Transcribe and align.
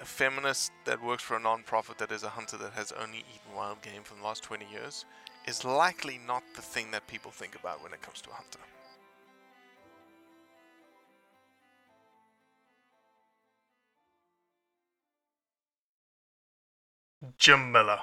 a 0.00 0.04
feminist 0.04 0.70
that 0.84 1.02
works 1.02 1.22
for 1.22 1.36
a 1.36 1.40
non-profit 1.40 1.98
that 1.98 2.12
is 2.12 2.22
a 2.22 2.28
hunter 2.28 2.56
that 2.56 2.72
has 2.72 2.92
only 2.92 3.18
eaten 3.18 3.56
wild 3.56 3.82
game 3.82 4.02
for 4.04 4.14
the 4.14 4.22
last 4.22 4.42
20 4.42 4.66
years 4.70 5.04
is 5.46 5.64
likely 5.64 6.20
not 6.26 6.42
the 6.54 6.62
thing 6.62 6.90
that 6.90 7.06
people 7.06 7.30
think 7.30 7.54
about 7.54 7.82
when 7.82 7.92
it 7.92 8.02
comes 8.02 8.20
to 8.20 8.30
a 8.30 8.34
hunter. 8.34 8.58
Jim 17.36 17.72
Miller. 17.72 18.00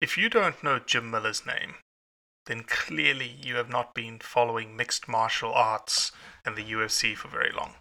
If 0.00 0.18
you 0.18 0.28
don't 0.28 0.62
know 0.62 0.78
Jim 0.78 1.10
Miller's 1.10 1.46
name, 1.46 1.76
then 2.46 2.64
clearly 2.64 3.38
you 3.42 3.56
have 3.56 3.70
not 3.70 3.94
been 3.94 4.18
following 4.18 4.76
mixed 4.76 5.08
martial 5.08 5.52
arts 5.52 6.12
and 6.44 6.56
the 6.56 6.64
UFC 6.64 7.16
for 7.16 7.28
very 7.28 7.52
long. 7.52 7.74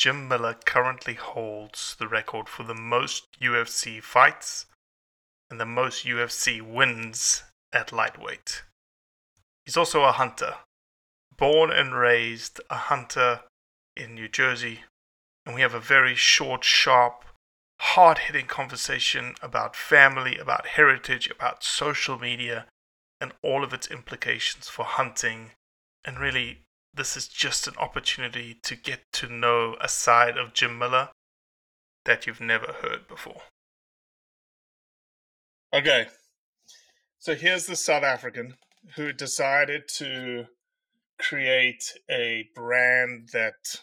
Jim 0.00 0.28
Miller 0.28 0.54
currently 0.64 1.12
holds 1.12 1.94
the 1.98 2.08
record 2.08 2.48
for 2.48 2.62
the 2.62 2.74
most 2.74 3.38
UFC 3.38 4.02
fights 4.02 4.64
and 5.50 5.60
the 5.60 5.66
most 5.66 6.06
UFC 6.06 6.62
wins 6.62 7.42
at 7.70 7.92
lightweight. 7.92 8.62
He's 9.66 9.76
also 9.76 10.04
a 10.04 10.12
hunter, 10.12 10.54
born 11.36 11.70
and 11.70 11.94
raised 11.94 12.62
a 12.70 12.76
hunter 12.76 13.40
in 13.94 14.14
New 14.14 14.26
Jersey, 14.26 14.84
and 15.44 15.54
we 15.54 15.60
have 15.60 15.74
a 15.74 15.80
very 15.80 16.14
short, 16.14 16.64
sharp, 16.64 17.26
hard 17.80 18.20
hitting 18.20 18.46
conversation 18.46 19.34
about 19.42 19.76
family, 19.76 20.38
about 20.38 20.68
heritage, 20.68 21.28
about 21.28 21.62
social 21.62 22.18
media, 22.18 22.64
and 23.20 23.34
all 23.42 23.62
of 23.62 23.74
its 23.74 23.90
implications 23.90 24.66
for 24.66 24.86
hunting. 24.86 25.50
And 26.06 26.18
really, 26.18 26.62
this 26.92 27.16
is 27.16 27.28
just 27.28 27.66
an 27.66 27.74
opportunity 27.78 28.54
to 28.62 28.76
get 28.76 29.12
to 29.12 29.28
know 29.28 29.76
a 29.80 29.88
side 29.88 30.36
of 30.36 30.54
Jim 30.54 30.78
Miller 30.78 31.10
that 32.04 32.26
you've 32.26 32.40
never 32.40 32.72
heard 32.82 33.06
before. 33.06 33.42
Okay, 35.72 36.06
so 37.18 37.34
here's 37.34 37.66
the 37.66 37.76
South 37.76 38.02
African 38.02 38.54
who 38.96 39.12
decided 39.12 39.82
to 39.96 40.46
create 41.18 41.92
a 42.10 42.48
brand 42.54 43.28
that 43.32 43.82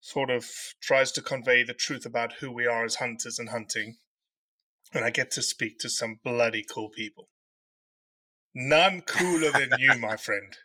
sort 0.00 0.30
of 0.30 0.46
tries 0.80 1.10
to 1.12 1.20
convey 1.20 1.64
the 1.64 1.74
truth 1.74 2.06
about 2.06 2.34
who 2.34 2.50
we 2.50 2.66
are 2.66 2.84
as 2.84 2.96
hunters 2.96 3.38
and 3.38 3.48
hunting. 3.48 3.96
And 4.94 5.04
I 5.04 5.10
get 5.10 5.32
to 5.32 5.42
speak 5.42 5.78
to 5.80 5.90
some 5.90 6.20
bloody 6.22 6.64
cool 6.64 6.88
people. 6.88 7.28
None 8.54 9.02
cooler 9.02 9.50
than 9.50 9.70
you, 9.78 9.98
my 9.98 10.16
friend. 10.16 10.56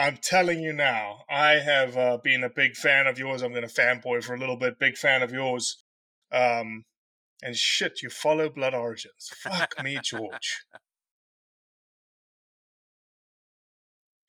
I'm 0.00 0.16
telling 0.16 0.60
you 0.60 0.72
now, 0.72 1.24
I 1.28 1.56
have 1.56 1.94
uh, 1.94 2.16
been 2.16 2.42
a 2.42 2.48
big 2.48 2.74
fan 2.74 3.06
of 3.06 3.18
yours. 3.18 3.42
I'm 3.42 3.52
going 3.52 3.68
to 3.68 3.74
fanboy 3.74 4.24
for 4.24 4.32
a 4.32 4.38
little 4.38 4.56
bit. 4.56 4.78
Big 4.78 4.96
fan 4.96 5.20
of 5.20 5.30
yours. 5.30 5.84
Um, 6.32 6.86
and 7.42 7.54
shit, 7.54 8.02
you 8.02 8.08
follow 8.08 8.48
Blood 8.48 8.72
Origins. 8.72 9.30
Fuck 9.42 9.74
me, 9.84 9.98
George. 10.02 10.64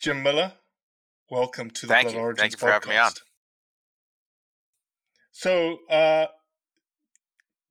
Jim 0.02 0.22
Miller, 0.22 0.52
welcome 1.30 1.70
to 1.70 1.86
the 1.86 1.94
Thank 1.94 2.08
Blood 2.09 2.16
you. 2.16 2.22
Origins 2.22 2.42
Thank 2.42 2.52
you 2.52 2.58
for 2.58 2.70
having 2.70 2.90
me 2.90 2.98
on. 2.98 3.12
So, 5.32 5.78
uh, 5.90 6.26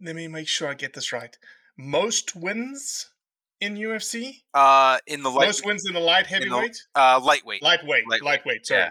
let 0.01 0.17
me 0.17 0.27
make 0.27 0.49
sure 0.49 0.71
I 0.71 0.75
get 0.75 0.95
this 0.95 1.13
right. 1.13 1.37
Most 1.77 2.35
wins 2.35 3.11
in 3.61 3.77
UFC? 3.77 4.43
Uh, 4.55 4.99
in 5.07 5.23
the 5.23 5.31
light, 5.31 5.47
Most 5.47 5.65
wins 5.67 5.87
in 5.87 5.95
the 5.95 6.01
light 6.01 6.31
in 6.31 6.41
the- 6.41 6.47
heavyweight? 6.49 6.77
uh, 6.95 7.21
lightweight. 7.23 7.63
lightweight, 7.63 8.05
lightweight, 8.09 8.23
lightweight, 8.23 8.67
sorry. 8.67 8.81
yeah. 8.83 8.91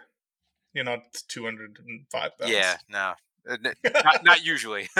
You're 0.73 0.83
not 0.85 0.99
205 1.27 2.37
pounds. 2.37 2.51
Yeah, 2.51 2.77
no, 2.89 3.13
Uh, 3.49 3.57
not, 4.03 4.23
not 4.23 4.45
usually. 4.45 4.89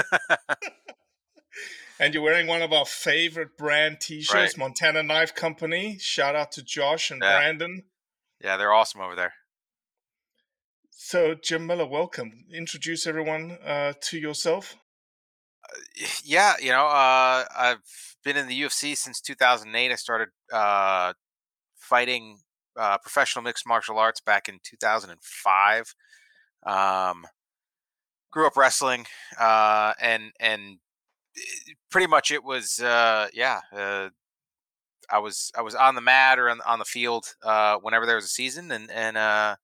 And 2.02 2.14
you're 2.14 2.24
wearing 2.24 2.48
one 2.48 2.62
of 2.62 2.72
our 2.72 2.86
favorite 2.86 3.58
brand 3.58 4.00
t-shirts, 4.00 4.34
Right. 4.34 4.58
Montana 4.58 5.04
Knife 5.04 5.36
Company. 5.36 5.98
Shout 6.00 6.34
out 6.34 6.54
to 6.54 6.64
Josh 6.64 7.12
and 7.12 7.22
Yeah. 7.22 7.38
Brandon. 7.40 7.84
yeah, 8.42 8.56
they're 8.56 8.72
awesome 8.72 9.02
over 9.02 9.16
there. 9.16 9.34
So, 10.92 11.36
Jim 11.36 11.68
Miller, 11.68 11.86
welcome. 11.86 12.46
Introduce 12.54 13.06
everyone 13.06 13.52
uh, 13.66 13.94
to 14.04 14.18
yourself. 14.18 14.78
Yeah, 16.24 16.54
you 16.62 16.72
know, 16.72 16.86
uh, 16.86 17.46
I've 17.58 17.84
been 18.24 18.38
in 18.38 18.48
the 18.48 18.62
UFC 18.62 18.96
since 18.96 19.20
2008. 19.22 19.92
I 19.92 19.96
started 19.96 20.30
uh, 20.52 21.14
fighting 21.78 22.40
uh, 22.78 22.98
professional 23.00 23.44
mixed 23.44 23.68
martial 23.68 23.98
arts 23.98 24.22
back 24.22 24.48
in 24.50 24.60
2005. 24.64 25.96
Um, 26.66 27.26
grew 28.32 28.48
up 28.48 28.58
wrestling, 28.58 29.06
uh, 29.40 29.94
and 30.02 30.32
and 30.40 30.78
eh, 31.38 31.74
pretty 31.92 32.08
much 32.08 32.32
it 32.32 32.44
was 32.44 32.80
uh, 32.80 33.28
yeah. 33.34 33.62
Uh, 33.76 34.10
I 35.12 35.20
was 35.20 35.52
I 35.58 35.62
was 35.62 35.76
on 35.76 35.96
the 35.96 36.02
mat 36.02 36.38
or 36.40 36.50
on, 36.50 36.60
on 36.66 36.80
the 36.80 36.86
field 36.86 37.26
uh, 37.44 37.78
whenever 37.82 38.06
there 38.06 38.16
was 38.16 38.26
a 38.26 38.30
season, 38.30 38.72
and 38.72 38.90
and 38.92 39.18
uh, 39.18 39.56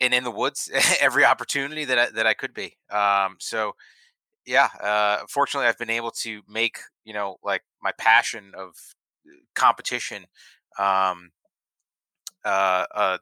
and 0.00 0.14
in 0.14 0.24
the 0.24 0.30
woods 0.30 0.70
every 1.00 1.24
opportunity 1.24 1.84
that 1.84 1.98
I, 1.98 2.10
that 2.10 2.26
I 2.26 2.34
could 2.34 2.54
be. 2.54 2.76
Um, 2.90 3.36
so 3.38 3.74
yeah, 4.46 4.68
uh, 4.80 5.24
fortunately, 5.28 5.68
I've 5.68 5.78
been 5.78 5.90
able 5.90 6.10
to 6.22 6.42
make 6.48 6.78
you 7.04 7.12
know 7.12 7.36
like 7.42 7.62
my 7.82 7.92
passion 7.98 8.52
of 8.56 8.74
uh, 9.26 9.36
competition 9.54 10.26
um, 10.78 11.30
uh, 12.44 12.86
a, 12.90 13.18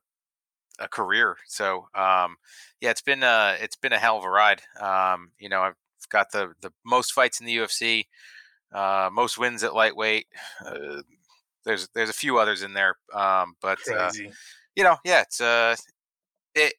a 0.78 0.88
career. 0.88 1.36
So 1.46 1.88
um, 1.94 2.36
yeah, 2.80 2.90
it's 2.90 3.02
been 3.02 3.22
uh, 3.22 3.56
it's 3.60 3.76
been 3.76 3.92
a 3.92 3.98
hell 3.98 4.18
of 4.18 4.24
a 4.24 4.30
ride. 4.30 4.62
Um, 4.80 5.32
you 5.38 5.48
know, 5.48 5.62
I've 5.62 5.74
got 6.10 6.30
the 6.32 6.52
the 6.60 6.72
most 6.84 7.12
fights 7.12 7.40
in 7.40 7.46
the 7.46 7.56
UFC, 7.56 8.06
uh, 8.72 9.10
most 9.12 9.38
wins 9.38 9.64
at 9.64 9.74
lightweight. 9.74 10.26
Uh, 10.64 11.02
there's 11.64 11.88
there's 11.96 12.10
a 12.10 12.14
few 12.14 12.38
others 12.38 12.62
in 12.62 12.74
there, 12.74 12.94
um, 13.12 13.56
but 13.60 13.78
uh, 13.92 14.12
you 14.76 14.84
know, 14.84 14.96
yeah, 15.04 15.22
it's 15.22 15.40
uh, 15.40 15.74
it 16.56 16.74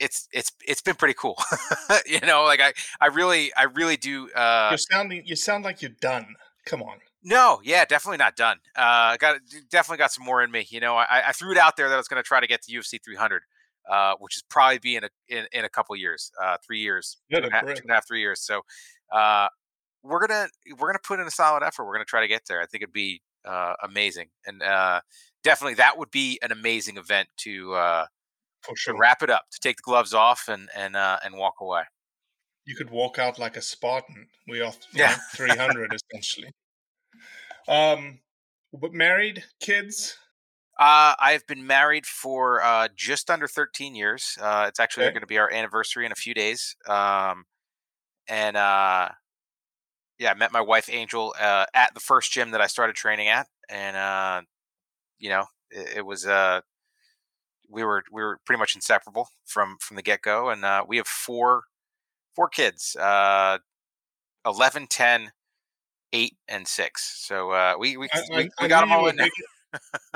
it's 0.00 0.28
it's 0.32 0.52
it's 0.66 0.82
been 0.82 0.96
pretty 0.96 1.14
cool. 1.14 1.36
you 2.06 2.20
know, 2.20 2.44
like 2.44 2.60
I 2.60 2.72
I 3.00 3.06
really 3.06 3.52
I 3.54 3.64
really 3.64 3.96
do. 3.96 4.30
Uh, 4.32 4.68
you're 4.70 4.78
sounding. 4.78 5.22
You 5.24 5.36
sound 5.36 5.64
like 5.64 5.82
you're 5.82 5.92
done. 6.00 6.34
Come 6.66 6.82
on. 6.82 6.98
no, 7.22 7.60
yeah, 7.62 7.84
definitely 7.84 8.16
not 8.18 8.36
done. 8.36 8.56
Uh, 8.74 9.16
got 9.18 9.38
definitely 9.70 9.98
got 9.98 10.12
some 10.12 10.24
more 10.24 10.42
in 10.42 10.50
me. 10.50 10.66
You 10.70 10.80
know, 10.80 10.96
I, 10.96 11.28
I 11.28 11.32
threw 11.32 11.52
it 11.52 11.58
out 11.58 11.76
there 11.76 11.88
that 11.88 11.94
I 11.94 11.98
was 11.98 12.08
going 12.08 12.22
to 12.22 12.26
try 12.26 12.40
to 12.40 12.46
get 12.46 12.62
to 12.62 12.72
UFC 12.72 12.98
300, 13.04 13.42
uh, 13.90 14.14
which 14.18 14.36
is 14.36 14.42
probably 14.48 14.78
be 14.78 14.96
in 14.96 15.04
a 15.04 15.08
in, 15.28 15.46
in 15.52 15.64
a 15.64 15.68
couple 15.68 15.94
years, 15.96 16.32
uh, 16.42 16.56
three 16.66 16.80
years, 16.80 17.18
Good 17.30 17.40
two 17.40 17.44
and 17.44 17.52
a 17.52 17.54
half- 17.54 17.64
break. 17.64 17.76
two 17.76 17.82
and 17.82 17.90
a 17.90 17.94
half, 17.94 18.08
three 18.08 18.20
years. 18.20 18.40
So, 18.40 18.62
uh, 19.12 19.48
we're 20.02 20.26
gonna 20.26 20.48
we're 20.78 20.88
gonna 20.88 20.98
put 21.04 21.20
in 21.20 21.26
a 21.26 21.30
solid 21.30 21.62
effort. 21.62 21.84
We're 21.84 21.94
gonna 21.94 22.04
try 22.06 22.22
to 22.22 22.28
get 22.28 22.42
there. 22.48 22.60
I 22.60 22.66
think 22.66 22.82
it'd 22.82 22.92
be 22.92 23.20
uh, 23.44 23.74
amazing, 23.82 24.28
and 24.46 24.62
uh, 24.62 25.00
definitely 25.44 25.74
that 25.74 25.98
would 25.98 26.10
be 26.10 26.38
an 26.42 26.50
amazing 26.50 26.96
event 26.96 27.28
to 27.38 27.74
uh, 27.74 28.06
For 28.64 28.74
to 28.76 28.94
wrap 28.94 29.22
it 29.22 29.30
up, 29.30 29.44
to 29.52 29.60
take 29.60 29.76
the 29.76 29.82
gloves 29.82 30.14
off 30.14 30.48
and 30.48 30.68
and 30.74 30.96
uh, 30.96 31.18
and 31.24 31.36
walk 31.36 31.54
away. 31.60 31.84
You 32.66 32.74
could 32.76 32.90
walk 32.90 33.18
out 33.18 33.38
like 33.38 33.56
a 33.56 33.62
Spartan. 33.62 34.28
We 34.46 34.60
are 34.60 34.72
Yeah. 34.94 35.10
yeah. 35.10 35.18
300 35.36 35.94
essentially. 35.94 36.50
Um, 37.68 38.20
but 38.72 38.92
married, 38.92 39.44
kids. 39.60 40.18
Uh, 40.78 41.14
I've 41.20 41.46
been 41.46 41.66
married 41.66 42.04
for 42.04 42.60
uh, 42.62 42.88
just 42.96 43.30
under 43.30 43.46
13 43.46 43.94
years. 43.94 44.36
Uh, 44.40 44.66
it's 44.68 44.80
actually 44.80 45.04
Okay. 45.04 45.12
going 45.14 45.20
to 45.20 45.26
be 45.26 45.38
our 45.38 45.50
anniversary 45.52 46.04
in 46.04 46.10
a 46.12 46.16
few 46.16 46.34
days. 46.34 46.74
Um, 46.88 47.44
and 48.28 48.56
uh, 48.56 49.10
yeah, 50.18 50.30
I 50.30 50.34
met 50.34 50.52
my 50.52 50.60
wife 50.60 50.88
Angel 50.90 51.34
uh, 51.38 51.66
at 51.74 51.94
the 51.94 52.00
first 52.00 52.32
gym 52.32 52.52
that 52.52 52.60
I 52.60 52.66
started 52.66 52.96
training 52.96 53.28
at, 53.28 53.48
and 53.68 53.96
uh, 53.96 54.42
you 55.18 55.28
know, 55.30 55.46
it, 55.70 55.98
it 55.98 56.06
was 56.06 56.26
uh, 56.26 56.60
we 57.68 57.84
were 57.84 58.04
we 58.12 58.22
were 58.22 58.38
pretty 58.44 58.58
much 58.58 58.74
inseparable 58.74 59.28
from 59.46 59.76
from 59.80 59.96
the 59.96 60.02
get 60.02 60.22
go, 60.22 60.50
and 60.50 60.64
uh, 60.64 60.84
we 60.86 60.96
have 60.98 61.06
four 61.06 61.64
four 62.34 62.48
kids, 62.48 62.96
uh, 62.96 63.58
11, 64.46 64.86
10, 64.88 65.32
8, 66.12 66.38
and 66.48 66.68
six. 66.68 67.26
So 67.26 67.50
uh, 67.52 67.76
we 67.78 67.96
we 67.96 68.08
I, 68.12 68.22
we, 68.34 68.44
I- 68.44 68.48
we 68.60 68.68
got 68.68 68.80
them 68.82 68.92
all 68.92 69.06
in 69.08 69.16
big- 69.16 69.32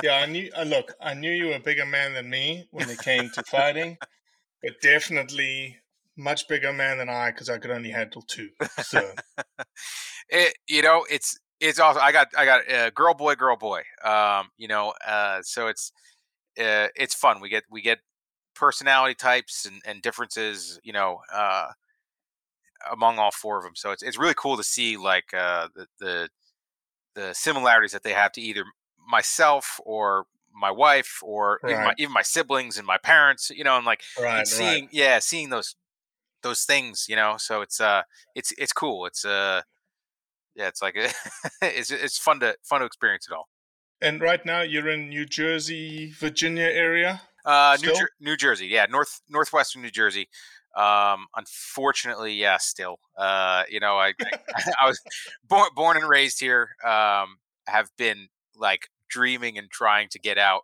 yeah, 0.02 0.14
I 0.16 0.26
knew. 0.26 0.50
Uh, 0.56 0.62
look, 0.64 0.94
I 1.00 1.14
knew 1.14 1.30
you 1.32 1.46
were 1.46 1.56
a 1.56 1.60
bigger 1.60 1.86
man 1.86 2.14
than 2.14 2.30
me 2.30 2.68
when 2.70 2.88
it 2.88 3.00
came 3.00 3.30
to 3.30 3.42
fighting, 3.44 3.98
but 4.62 4.80
definitely 4.82 5.78
much 6.16 6.48
bigger 6.48 6.72
man 6.72 6.98
than 6.98 7.08
I 7.08 7.30
because 7.32 7.48
I 7.50 7.58
could 7.58 7.70
only 7.72 7.90
handle 7.90 8.22
two. 8.22 8.50
So 8.76 9.18
it 10.28 10.54
you 10.68 10.82
know 10.82 11.06
it's 11.10 11.38
it's 11.60 11.78
also 11.78 12.00
i 12.00 12.12
got 12.12 12.28
i 12.36 12.44
got 12.44 12.70
uh, 12.70 12.90
girl 12.90 13.14
boy 13.14 13.34
girl 13.34 13.56
boy 13.56 13.82
um 14.04 14.48
you 14.56 14.68
know 14.68 14.92
uh 15.06 15.40
so 15.42 15.66
it's 15.68 15.92
uh, 16.58 16.88
it's 16.96 17.14
fun. 17.14 17.40
We 17.40 17.48
get 17.48 17.64
we 17.70 17.82
get 17.82 17.98
personality 18.54 19.14
types 19.14 19.66
and, 19.66 19.80
and 19.86 20.02
differences 20.02 20.80
you 20.82 20.92
know 20.92 21.20
uh 21.32 21.68
among 22.90 23.16
all 23.16 23.30
four 23.30 23.56
of 23.56 23.62
them 23.62 23.76
so 23.76 23.92
it's 23.92 24.02
it's 24.02 24.18
really 24.18 24.34
cool 24.36 24.56
to 24.56 24.64
see 24.64 24.96
like 24.96 25.32
uh 25.32 25.68
the 25.76 25.86
the 26.00 26.28
the 27.14 27.32
similarities 27.34 27.92
that 27.92 28.02
they 28.02 28.12
have 28.12 28.32
to 28.32 28.40
either 28.40 28.64
myself 29.08 29.78
or 29.84 30.24
my 30.52 30.72
wife 30.72 31.20
or 31.22 31.60
even, 31.68 31.84
my, 31.84 31.94
even 31.98 32.12
my 32.12 32.22
siblings 32.22 32.78
and 32.78 32.84
my 32.84 32.98
parents 32.98 33.48
you 33.50 33.62
know 33.62 33.76
and 33.76 33.86
like 33.86 34.02
right, 34.18 34.30
and 34.30 34.38
right. 34.38 34.48
seeing 34.48 34.88
yeah 34.90 35.20
seeing 35.20 35.50
those 35.50 35.76
those 36.42 36.64
things 36.64 37.06
you 37.08 37.16
know? 37.16 37.36
So 37.38 37.60
it's 37.60 37.80
uh 37.80 38.02
it's 38.34 38.52
it's 38.58 38.72
cool. 38.72 39.06
It's 39.06 39.24
uh 39.24 39.62
yeah 40.54 40.68
it's 40.68 40.82
like 40.82 40.96
it's 41.62 41.90
it's 41.90 42.18
fun 42.18 42.40
to 42.40 42.56
fun 42.62 42.80
to 42.80 42.86
experience 42.86 43.26
it 43.30 43.34
all 43.34 43.48
And 44.00 44.20
right 44.20 44.44
now 44.46 44.60
you're 44.62 44.88
in 44.88 45.08
New 45.08 45.24
Jersey, 45.26 46.10
Virginia 46.12 46.64
area. 46.66 47.22
uh 47.44 47.76
new, 47.80 47.94
Jer- 47.94 48.10
new 48.20 48.36
jersey 48.36 48.66
yeah 48.66 48.84
north 48.90 49.20
northwestern 49.28 49.80
new 49.82 49.90
jersey 49.90 50.28
um 50.76 51.26
unfortunately 51.36 52.34
yeah 52.34 52.58
still 52.58 52.98
uh 53.16 53.62
you 53.70 53.78
know 53.80 53.96
i 53.96 54.08
i, 54.08 54.62
I 54.82 54.86
was 54.86 55.00
born 55.48 55.68
born 55.74 55.96
and 55.96 56.08
raised 56.08 56.40
here 56.40 56.70
um 56.84 57.38
have 57.68 57.88
been 57.96 58.28
like 58.56 58.88
dreaming 59.08 59.56
and 59.56 59.70
trying 59.70 60.08
to 60.10 60.18
get 60.18 60.36
out 60.36 60.62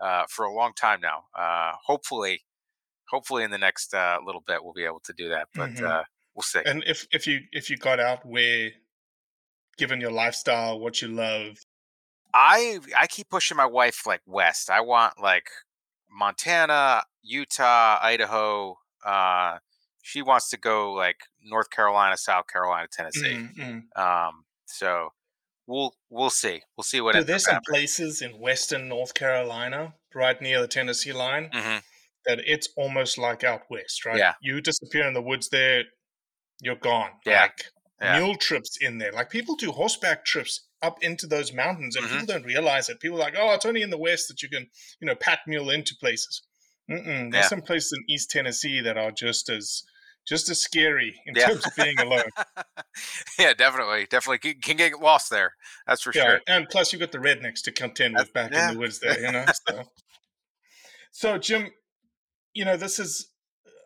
uh 0.00 0.24
for 0.30 0.44
a 0.46 0.54
long 0.54 0.72
time 0.74 1.00
now 1.00 1.24
uh 1.36 1.72
hopefully 1.84 2.40
hopefully 3.10 3.42
in 3.44 3.50
the 3.50 3.58
next 3.58 3.92
uh 3.92 4.18
little 4.24 4.42
bit 4.46 4.62
we'll 4.64 4.72
be 4.72 4.84
able 4.84 5.00
to 5.00 5.12
do 5.12 5.28
that 5.28 5.48
but 5.54 5.70
Mhm. 5.70 5.84
uh 5.84 6.04
we'll 6.34 6.42
see 6.44 6.62
And 6.64 6.82
if 6.86 7.06
if 7.10 7.26
you 7.26 7.40
if 7.52 7.68
you 7.68 7.76
got 7.76 7.98
out 8.00 8.24
where, 8.24 8.70
given 9.76 10.00
your 10.00 10.12
lifestyle, 10.12 10.78
what 10.78 11.02
you 11.02 11.08
love, 11.08 11.58
I 12.34 12.80
I 12.96 13.06
keep 13.06 13.28
pushing 13.30 13.56
my 13.56 13.66
wife 13.66 14.06
like 14.06 14.22
west. 14.26 14.70
I 14.70 14.80
want 14.80 15.20
like 15.20 15.46
Montana, 16.10 17.04
Utah, 17.22 17.98
Idaho. 18.02 18.76
Uh, 19.04 19.58
she 20.02 20.22
wants 20.22 20.48
to 20.50 20.56
go 20.56 20.92
like 20.92 21.16
North 21.42 21.70
Carolina, 21.70 22.16
South 22.16 22.46
Carolina, 22.52 22.86
Tennessee. 22.90 23.36
Mm, 23.56 23.84
mm. 23.96 24.00
Um, 24.28 24.44
so 24.66 25.10
we'll 25.66 25.94
we'll 26.10 26.30
see. 26.30 26.62
We'll 26.76 26.84
see 26.84 27.00
what 27.00 27.14
ends 27.16 27.26
there's 27.26 27.44
some 27.44 27.60
places 27.68 28.22
in 28.22 28.38
western 28.38 28.88
North 28.88 29.14
Carolina, 29.14 29.94
right 30.14 30.40
near 30.40 30.60
the 30.60 30.68
Tennessee 30.68 31.12
line, 31.12 31.50
Mhm. 31.52 31.82
that 32.26 32.40
it's 32.46 32.68
almost 32.76 33.18
like 33.18 33.44
out 33.44 33.62
west, 33.70 34.04
right? 34.04 34.16
Yeah. 34.18 34.34
You 34.40 34.60
disappear 34.60 35.06
in 35.06 35.14
the 35.14 35.22
woods 35.22 35.48
there, 35.50 35.84
you're 36.60 36.76
gone. 36.76 37.10
Yeah. 37.26 37.42
Like 37.42 37.64
Yeah. 38.00 38.18
mule 38.18 38.36
trips 38.36 38.76
in 38.80 38.98
there. 38.98 39.12
Like 39.12 39.30
people 39.30 39.54
do 39.56 39.70
horseback 39.72 40.24
trips 40.24 40.66
up 40.82 41.02
into 41.02 41.26
those 41.26 41.52
mountains 41.52 41.96
and 41.96 42.04
Mhm. 42.06 42.10
people 42.10 42.26
don't 42.26 42.44
realize 42.46 42.88
it. 42.88 43.00
People 43.00 43.16
are 43.18 43.20
like, 43.20 43.34
oh, 43.36 43.52
it's 43.54 43.66
only 43.66 43.82
in 43.82 43.90
the 43.90 43.98
west 43.98 44.28
that 44.28 44.42
you 44.42 44.48
can, 44.48 44.68
you 45.00 45.06
know, 45.06 45.14
pat 45.14 45.40
mule 45.46 45.70
into 45.70 45.94
places. 45.96 46.42
Mm-mm. 46.90 47.30
There's 47.30 47.44
Yeah. 47.44 47.48
some 47.48 47.62
places 47.62 47.92
in 47.92 48.04
East 48.08 48.30
Tennessee 48.30 48.80
that 48.80 48.96
are 48.98 49.10
just 49.12 49.48
as 49.48 49.84
just 50.24 50.48
as 50.48 50.62
scary 50.62 51.20
in 51.26 51.34
Yeah. 51.34 51.48
terms 51.48 51.66
of 51.66 51.74
being 51.74 51.98
alone. 51.98 52.30
yeah, 53.40 53.54
definitely, 53.54 54.06
definitely 54.06 54.38
can, 54.38 54.60
can 54.60 54.76
get 54.76 55.00
lost 55.00 55.30
there. 55.30 55.56
That's 55.86 56.02
for 56.02 56.12
yeah, 56.14 56.22
sure. 56.24 56.40
and 56.46 56.68
plus 56.68 56.92
you've 56.92 57.00
got 57.00 57.10
the 57.10 57.18
rednecks 57.18 57.60
to 57.62 57.72
contend 57.72 58.14
with 58.14 58.32
back 58.32 58.52
yeah. 58.52 58.68
in 58.68 58.74
the 58.74 58.80
woods 58.80 59.00
there, 59.00 59.18
you 59.20 59.32
know. 59.32 59.44
So, 59.68 59.84
so 61.12 61.38
Jim, 61.38 61.72
you 62.54 62.64
know 62.64 62.76
this 62.76 62.98
is 63.00 63.30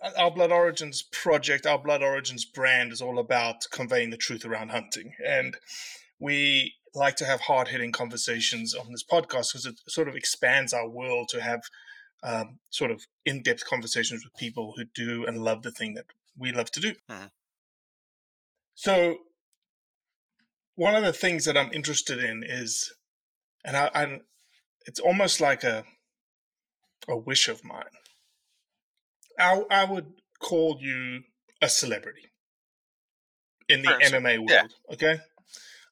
uh, 0.02 0.10
our 0.18 0.30
Blood 0.30 0.52
Origins 0.52 1.02
project. 1.02 1.66
Our 1.66 1.78
Blood 1.78 2.02
Origins 2.02 2.44
brand 2.44 2.92
is 2.92 3.00
all 3.00 3.18
about 3.18 3.64
conveying 3.72 4.10
the 4.10 4.16
truth 4.18 4.44
around 4.44 4.70
hunting, 4.70 5.14
and 5.26 5.56
we 6.18 6.74
like 6.96 7.16
to 7.16 7.24
have 7.26 7.42
hard 7.42 7.68
hitting 7.68 7.92
conversations 7.92 8.74
on 8.74 8.90
this 8.90 9.04
podcast 9.04 9.52
because 9.52 9.66
it 9.66 9.80
sort 9.88 10.08
of 10.08 10.16
expands 10.16 10.72
our 10.72 10.88
world 10.88 11.28
to 11.28 11.40
have 11.40 11.62
um, 12.22 12.58
sort 12.70 12.90
of 12.90 13.06
in 13.24 13.42
depth 13.42 13.64
conversations 13.66 14.24
with 14.24 14.34
people 14.36 14.74
who 14.76 14.84
do 14.94 15.24
and 15.26 15.38
love 15.38 15.62
the 15.62 15.70
thing 15.70 15.94
that 15.94 16.06
we 16.36 16.50
love 16.52 16.70
to 16.72 16.80
do. 16.80 16.94
Mhm. 17.08 17.30
So, 18.74 19.18
one 20.74 20.94
of 20.94 21.04
the 21.04 21.12
things 21.12 21.44
that 21.44 21.56
I'm 21.56 21.72
interested 21.72 22.22
in 22.22 22.42
is, 22.42 22.92
and 23.64 23.76
I, 23.76 23.90
I'm, 23.94 24.26
it's 24.86 25.00
almost 25.00 25.40
like 25.40 25.64
a 25.64 25.84
a 27.08 27.16
wish 27.16 27.48
of 27.48 27.64
mine. 27.64 27.84
I 29.38 29.62
I 29.70 29.84
would 29.84 30.14
call 30.40 30.78
you 30.80 31.22
a 31.62 31.68
celebrity 31.68 32.30
in 33.68 33.82
the 33.82 33.88
MMA 33.88 34.38
world. 34.38 34.50
yeah. 34.50 34.66
Okay, 34.92 35.20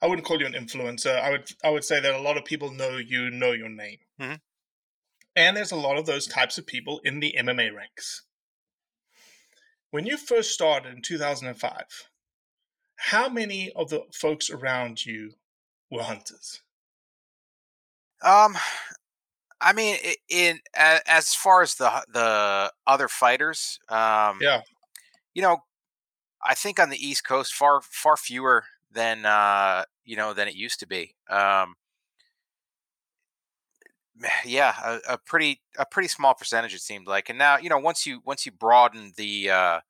I 0.04 0.06
wouldn't 0.06 0.26
call 0.26 0.38
you 0.38 0.44
an 0.46 0.52
influencer. 0.52 1.18
I 1.18 1.30
would 1.30 1.50
I 1.64 1.70
would 1.70 1.82
say 1.82 1.98
that 1.98 2.14
a 2.14 2.20
lot 2.20 2.36
of 2.36 2.44
people 2.44 2.70
know 2.70 2.98
you, 2.98 3.30
know 3.30 3.52
your 3.52 3.70
name, 3.70 4.00
Mhm. 4.20 4.42
and 5.34 5.56
there's 5.56 5.72
a 5.72 5.76
lot 5.76 5.96
of 5.96 6.04
those 6.04 6.26
types 6.26 6.58
of 6.58 6.66
people 6.66 7.00
in 7.04 7.20
the 7.20 7.34
MMA 7.38 7.70
ranks. 7.74 8.24
When 9.88 10.04
you 10.04 10.18
first 10.18 10.50
started 10.52 10.92
in 10.92 11.00
2005, 11.00 12.10
how 12.96 13.30
many 13.30 13.72
of 13.72 13.88
the 13.88 14.02
folks 14.12 14.50
around 14.50 15.06
you 15.06 15.36
were 15.90 16.02
hunters? 16.02 16.60
Um, 18.20 18.58
I 19.58 19.72
mean, 19.72 19.98
i- 20.04 20.16
in 20.28 20.60
as 20.74 21.34
far 21.34 21.62
as 21.62 21.76
the 21.76 22.04
the 22.08 22.74
other 22.86 23.08
fighters, 23.08 23.78
um, 23.88 24.38
Yeah. 24.42 24.64
you 25.34 25.42
know, 25.42 25.64
I 26.42 26.54
think 26.54 26.78
on 26.78 26.90
the 26.90 27.06
East 27.06 27.24
Coast, 27.24 27.54
far 27.54 27.80
far 27.82 28.16
fewer 28.16 28.66
than 28.94 29.26
uh, 29.26 29.84
you 30.04 30.16
know 30.16 30.32
than 30.32 30.48
it 30.48 30.54
used 30.54 30.80
to 30.80 30.86
be. 30.86 31.14
Um, 31.28 31.74
yeah, 34.44 34.74
a, 34.82 35.14
a 35.14 35.18
pretty 35.18 35.60
a 35.78 35.84
pretty 35.84 36.08
small 36.08 36.34
percentage 36.34 36.74
it 36.74 36.80
seemed 36.80 37.06
like, 37.06 37.28
and 37.28 37.38
now 37.38 37.58
you 37.58 37.68
know 37.68 37.78
once 37.78 38.06
you 38.06 38.20
once 38.24 38.46
you 38.46 38.52
broaden 38.52 39.12
the 39.16 39.50
uh, 39.50 39.80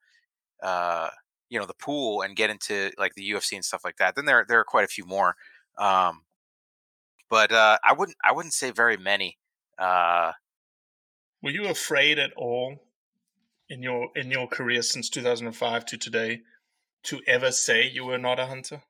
uh, 0.62 1.10
you 1.48 1.58
know 1.58 1.66
the 1.66 1.74
pool 1.74 2.22
and 2.22 2.36
get 2.36 2.50
into 2.50 2.90
like 2.98 3.14
the 3.14 3.30
UFC 3.30 3.52
and 3.52 3.64
stuff 3.64 3.84
like 3.84 3.96
that, 3.98 4.16
then 4.16 4.24
there 4.24 4.44
there 4.48 4.58
are 4.60 4.64
quite 4.64 4.84
a 4.84 4.88
few 4.88 5.04
more. 5.04 5.36
Um, 5.78 6.22
but 7.28 7.52
uh, 7.52 7.78
I 7.84 7.92
wouldn't 7.92 8.16
I 8.24 8.32
wouldn't 8.32 8.54
say 8.54 8.70
very 8.70 8.96
many. 8.96 9.38
Uh, 9.78 10.32
Were 11.42 11.50
you 11.50 11.66
afraid 11.66 12.18
at 12.18 12.32
all 12.36 12.78
in 13.68 13.82
your 13.82 14.08
in 14.16 14.30
your 14.30 14.46
career 14.46 14.82
since 14.82 15.10
2005 15.10 15.86
to 15.86 15.98
today 15.98 16.40
to 17.04 17.20
ever 17.26 17.50
say 17.52 17.88
you 17.88 18.04
were 18.04 18.18
not 18.18 18.38
a 18.38 18.46
hunter? 18.46 18.82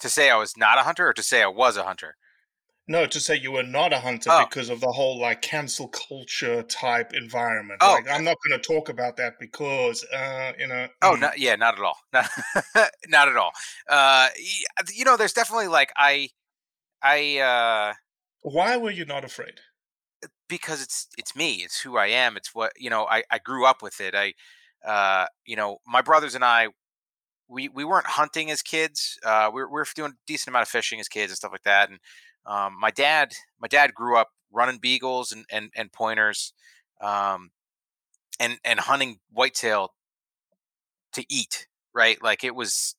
To 0.00 0.08
say 0.08 0.30
I 0.30 0.36
was 0.36 0.56
not 0.56 0.78
a 0.78 0.82
hunter, 0.82 1.08
or 1.08 1.12
to 1.12 1.22
say 1.22 1.42
I 1.42 1.46
was 1.48 1.76
a 1.76 1.84
hunter. 1.84 2.16
No, 2.86 3.06
to 3.06 3.18
say 3.18 3.36
you 3.36 3.52
were 3.52 3.62
not 3.62 3.94
a 3.94 3.98
hunter 4.00 4.28
Oh. 4.30 4.44
because 4.46 4.68
of 4.68 4.80
the 4.80 4.92
whole 4.92 5.18
like 5.18 5.40
cancel 5.40 5.88
culture 5.88 6.62
type 6.64 7.14
environment. 7.14 7.78
Oh. 7.82 7.94
Like, 7.94 8.10
I'm 8.10 8.24
not 8.24 8.36
going 8.46 8.60
to 8.60 8.66
talk 8.66 8.90
about 8.90 9.16
that 9.16 9.38
because, 9.40 10.04
uh, 10.04 10.52
you 10.58 10.66
know. 10.66 10.88
Oh, 11.00 11.14
mm. 11.16 11.20
no, 11.20 11.30
yeah, 11.36 11.56
not 11.56 11.78
at 11.78 11.84
all. 11.84 11.96
Not, 12.12 12.90
not 13.08 13.28
at 13.28 13.36
all. 13.36 13.52
Uh, 13.88 14.28
you 14.92 15.04
know, 15.04 15.16
there's 15.16 15.32
definitely 15.32 15.68
like 15.68 15.92
I, 15.96 16.28
I, 17.02 17.38
uh, 17.38 17.94
Why 18.42 18.76
were 18.76 18.90
you 18.90 19.06
not 19.06 19.24
afraid? 19.24 19.60
because 20.48 20.82
it's 20.82 21.08
it's 21.18 21.34
me. 21.34 21.56
It's 21.56 21.80
who 21.80 21.96
I 21.96 22.06
am. 22.06 22.36
It's 22.36 22.54
what 22.54 22.72
you 22.76 22.90
know. 22.90 23.06
I 23.06 23.22
I 23.30 23.38
grew 23.38 23.66
up 23.66 23.82
with 23.82 24.00
it. 24.00 24.14
I, 24.14 24.34
uh, 24.86 25.26
you 25.46 25.56
know, 25.56 25.78
my 25.86 26.02
brothers 26.02 26.34
and 26.34 26.44
I, 26.44 26.68
we 27.48 27.68
we 27.68 27.84
weren't 27.84 28.06
hunting 28.06 28.50
as 28.50 28.62
kids. 28.62 29.18
Uh, 29.24 29.50
we 29.52 29.62
were, 29.62 29.68
we 29.68 29.74
were 29.74 29.86
doing 29.94 30.12
a 30.12 30.18
decent 30.26 30.48
amount 30.48 30.62
of 30.62 30.68
fishing 30.68 31.00
as 31.00 31.08
kids 31.08 31.30
and 31.32 31.36
stuff 31.36 31.52
like 31.52 31.62
that. 31.64 31.90
And 31.90 32.00
um, 32.46 32.78
my 32.78 32.90
dad, 32.90 33.34
my 33.58 33.68
dad 33.68 33.94
grew 33.94 34.16
up 34.18 34.30
running 34.50 34.78
beagles 34.78 35.32
and 35.32 35.44
and, 35.50 35.70
and 35.76 35.92
pointers, 35.92 36.52
um, 37.00 37.50
and 38.40 38.58
and 38.64 38.80
hunting 38.80 39.20
whitetail 39.30 39.94
to 41.12 41.24
eat. 41.28 41.66
Right, 41.92 42.20
like 42.20 42.42
it 42.42 42.56
was, 42.56 42.96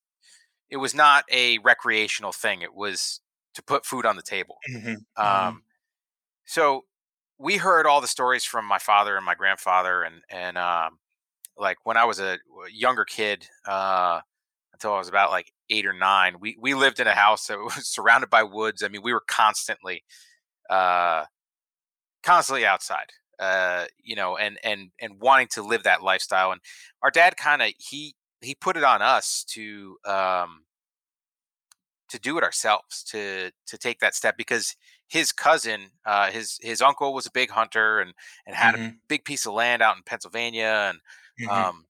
it 0.69 0.77
was 0.77 0.95
not 0.95 1.25
a 1.31 1.59
recreational 1.59 2.31
thing. 2.31 2.61
It 2.61 2.73
was 2.73 3.21
to 3.55 3.63
put 3.63 3.85
food 3.85 4.05
on 4.05 4.15
the 4.17 4.23
table. 4.23 4.63
Mhm, 4.67 5.05
Um, 5.17 5.63
so 6.45 6.85
we 7.37 7.57
heard 7.57 7.85
all 7.87 8.01
the 8.01 8.07
stories 8.07 8.45
from 8.45 8.65
my 8.65 8.79
father 8.79 9.17
and 9.17 9.25
my 9.25 9.35
grandfather, 9.35 10.03
and 10.03 10.23
and 10.29 10.57
um, 10.57 10.99
like 11.57 11.77
when 11.85 11.97
I 11.97 12.05
was 12.05 12.19
a 12.19 12.39
younger 12.71 13.05
kid, 13.05 13.47
uh, 13.65 14.21
until 14.75 14.93
I 14.93 14.99
was 14.99 15.09
about 15.09 15.31
like 15.31 15.51
eight 15.69 15.85
or 15.85 15.93
nine, 15.93 16.37
we 16.39 16.57
we 16.59 16.73
lived 16.75 16.99
in 16.99 17.07
a 17.07 17.15
house 17.15 17.47
that 17.47 17.59
was 17.63 17.87
surrounded 17.87 18.29
by 18.29 18.43
woods. 18.43 18.83
I 18.83 18.87
mean, 18.89 19.01
we 19.03 19.13
were 19.13 19.23
constantly, 19.27 20.03
uh, 20.69 21.25
constantly 22.23 22.65
outside, 22.65 23.11
uh, 23.39 23.85
you 24.03 24.15
know, 24.15 24.37
and 24.37 24.59
and 24.63 24.91
and 24.99 25.19
wanting 25.19 25.47
to 25.49 25.63
live 25.63 25.83
that 25.83 26.03
lifestyle. 26.03 26.51
And 26.51 26.61
our 27.01 27.11
dad 27.11 27.37
kind 27.37 27.61
of 27.61 27.73
he 27.79 28.15
he 28.41 28.55
put 28.55 28.77
it 28.77 28.83
on 28.83 29.01
us 29.01 29.43
to 29.49 29.97
um, 30.05 30.65
to 32.09 32.19
do 32.19 32.37
it 32.37 32.43
ourselves 32.43 33.03
to 33.03 33.51
to 33.65 33.77
take 33.77 33.99
that 33.99 34.13
step 34.15 34.37
because 34.37 34.75
his 35.07 35.31
cousin 35.31 35.89
uh 36.05 36.29
his 36.31 36.59
his 36.61 36.81
uncle 36.81 37.13
was 37.13 37.25
a 37.25 37.31
big 37.31 37.49
hunter 37.49 37.99
and 37.99 38.13
and 38.45 38.55
had 38.55 38.75
a 38.75 38.77
Mhm. 38.77 38.97
big 39.07 39.25
piece 39.25 39.45
of 39.45 39.53
land 39.53 39.81
out 39.81 39.95
in 39.97 40.03
Pennsylvania 40.03 40.91
and 40.93 40.99
mhm. 41.39 41.49
um 41.49 41.85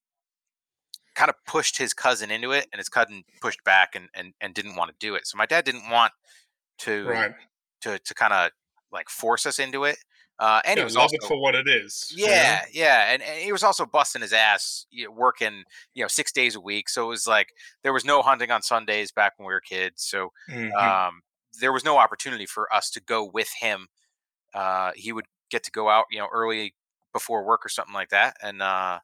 kind 1.15 1.29
of 1.29 1.35
pushed 1.45 1.77
his 1.77 1.93
cousin 1.93 2.31
into 2.31 2.51
it 2.51 2.67
and 2.71 2.79
his 2.79 2.89
cousin 2.89 3.23
pushed 3.41 3.63
back 3.63 3.95
and 3.95 4.09
and, 4.13 4.33
and 4.41 4.53
didn't 4.53 4.75
want 4.75 4.91
to 4.91 4.97
do 4.99 5.15
it 5.15 5.27
so 5.27 5.37
my 5.37 5.45
dad 5.45 5.65
didn't 5.65 5.89
want 5.89 6.13
to 6.79 7.25
right. 7.25 7.31
to 7.81 7.99
to 7.99 8.13
kind 8.15 8.33
of 8.33 8.51
like 8.91 9.09
force 9.09 9.45
us 9.45 9.59
into 9.59 9.85
it 9.85 9.97
uh 10.39 10.61
and 10.65 10.77
Yeah, 10.77 10.83
he 10.83 10.85
was 10.85 10.95
love 10.95 11.09
also 11.09 11.13
it 11.13 11.23
for 11.23 11.39
what 11.39 11.55
it 11.55 11.67
is. 11.67 12.15
you 12.23 12.39
know? 12.39 12.57
yeah, 12.57 12.65
yeah, 12.71 13.11
and, 13.11 13.23
and 13.23 13.39
he 13.41 13.51
was 13.51 13.63
also 13.63 13.85
busting 13.85 14.21
his 14.21 14.31
ass, 14.33 14.85
you 14.91 15.05
know, 15.05 15.11
working, 15.11 15.63
you 15.95 16.03
know, 16.03 16.07
six 16.07 16.31
days 16.31 16.55
a 16.55 16.61
week. 16.61 16.87
So 16.87 17.05
it 17.05 17.09
was 17.09 17.25
like 17.25 17.49
there 17.83 17.93
was 17.93 18.05
no 18.05 18.21
hunting 18.21 18.51
on 18.51 18.61
Sundays 18.61 19.11
back 19.11 19.33
when 19.37 19.47
we 19.47 19.53
were 19.53 19.61
kids. 19.61 20.03
So 20.03 20.29
Mhm. 20.47 20.79
um, 20.79 21.21
there 21.59 21.73
was 21.73 21.83
no 21.83 21.97
opportunity 21.97 22.45
for 22.45 22.71
us 22.73 22.91
to 22.91 23.01
go 23.01 23.25
with 23.25 23.49
him. 23.59 23.87
Uh, 24.53 24.91
he 24.95 25.11
would 25.13 25.25
get 25.49 25.63
to 25.63 25.71
go 25.71 25.89
out, 25.89 26.05
you 26.11 26.19
know, 26.19 26.29
early 26.33 26.75
before 27.13 27.45
work 27.45 27.65
or 27.65 27.69
something 27.69 27.93
like 27.93 28.09
that, 28.09 28.37
and 28.41 28.61
uh, 28.61 28.99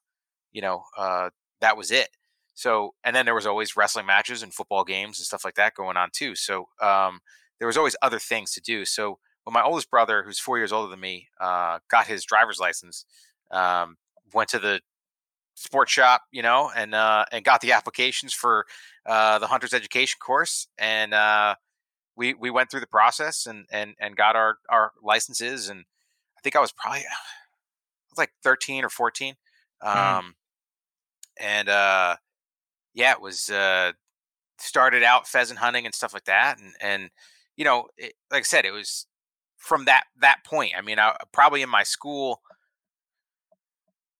you 0.53 0.61
know, 0.61 0.83
uh, 0.97 1.29
that 1.61 1.77
was 1.77 1.91
it. 1.91 2.09
So, 2.53 2.93
and 3.03 3.15
then 3.15 3.25
there 3.25 3.35
was 3.35 3.47
always 3.47 3.75
wrestling 3.77 4.05
matches 4.05 4.43
and 4.43 4.53
football 4.53 4.83
games 4.83 5.19
and 5.19 5.25
stuff 5.25 5.45
like 5.45 5.55
that 5.55 5.75
going 5.75 5.97
on 5.97 6.09
too. 6.13 6.35
So 6.35 6.67
um, 6.81 7.21
there 7.59 7.67
was 7.67 7.77
always 7.77 7.95
other 8.01 8.19
things 8.19 8.51
to 8.53 8.61
do. 8.61 8.85
So 8.85 9.19
when 9.43 9.53
my 9.53 9.63
oldest 9.63 9.89
brother, 9.89 10.23
who's 10.23 10.39
four 10.39 10.57
years 10.57 10.71
older 10.71 10.89
than 10.89 10.99
me, 10.99 11.29
uh, 11.39 11.79
got 11.89 12.07
his 12.07 12.25
driver's 12.25 12.59
license, 12.59 13.05
um, 13.51 13.97
went 14.33 14.49
to 14.49 14.59
the 14.59 14.81
sports 15.55 15.91
shop, 15.91 16.23
you 16.31 16.41
know, 16.41 16.71
and 16.75 16.93
uh, 16.95 17.25
and 17.31 17.43
got 17.45 17.61
the 17.61 17.71
applications 17.73 18.33
for 18.33 18.65
uh, 19.05 19.39
the 19.39 19.47
hunter's 19.47 19.73
education 19.73 20.17
course, 20.25 20.67
and 20.77 21.13
uh, 21.13 21.55
we 22.15 22.33
we 22.33 22.49
went 22.51 22.71
through 22.71 22.81
the 22.81 22.87
process 22.87 23.45
and 23.45 23.65
and 23.71 23.95
and 23.99 24.15
got 24.15 24.35
our 24.35 24.57
our 24.69 24.93
licenses, 25.03 25.69
and 25.69 25.85
I 26.37 26.41
think 26.41 26.55
I 26.55 26.59
was 26.61 26.71
probably 26.71 27.01
I 27.01 27.15
was 28.11 28.17
like 28.17 28.31
thirteen 28.43 28.83
or 28.83 28.89
fourteen, 28.89 29.35
um, 29.81 29.95
Mhm. 29.95 30.35
And 31.41 31.69
uh, 31.69 32.17
yeah, 32.93 33.13
it 33.13 33.21
was 33.21 33.49
uh, 33.49 33.93
started 34.59 35.03
out 35.03 35.27
pheasant 35.27 35.59
hunting 35.59 35.85
and 35.85 35.95
stuff 35.95 36.13
like 36.13 36.25
that, 36.25 36.59
and 36.59 36.75
and 36.81 37.11
you 37.57 37.65
know, 37.65 37.89
it, 37.97 38.15
like 38.31 38.41
I 38.41 38.43
said, 38.43 38.65
it 38.65 38.71
was 38.71 39.07
from 39.57 39.85
that 39.85 40.05
that 40.17 40.39
point. 40.45 40.73
I 40.77 40.81
mean, 40.81 40.99
I 40.99 41.17
probably 41.33 41.61
in 41.63 41.69
my 41.69 41.83
school 41.83 42.41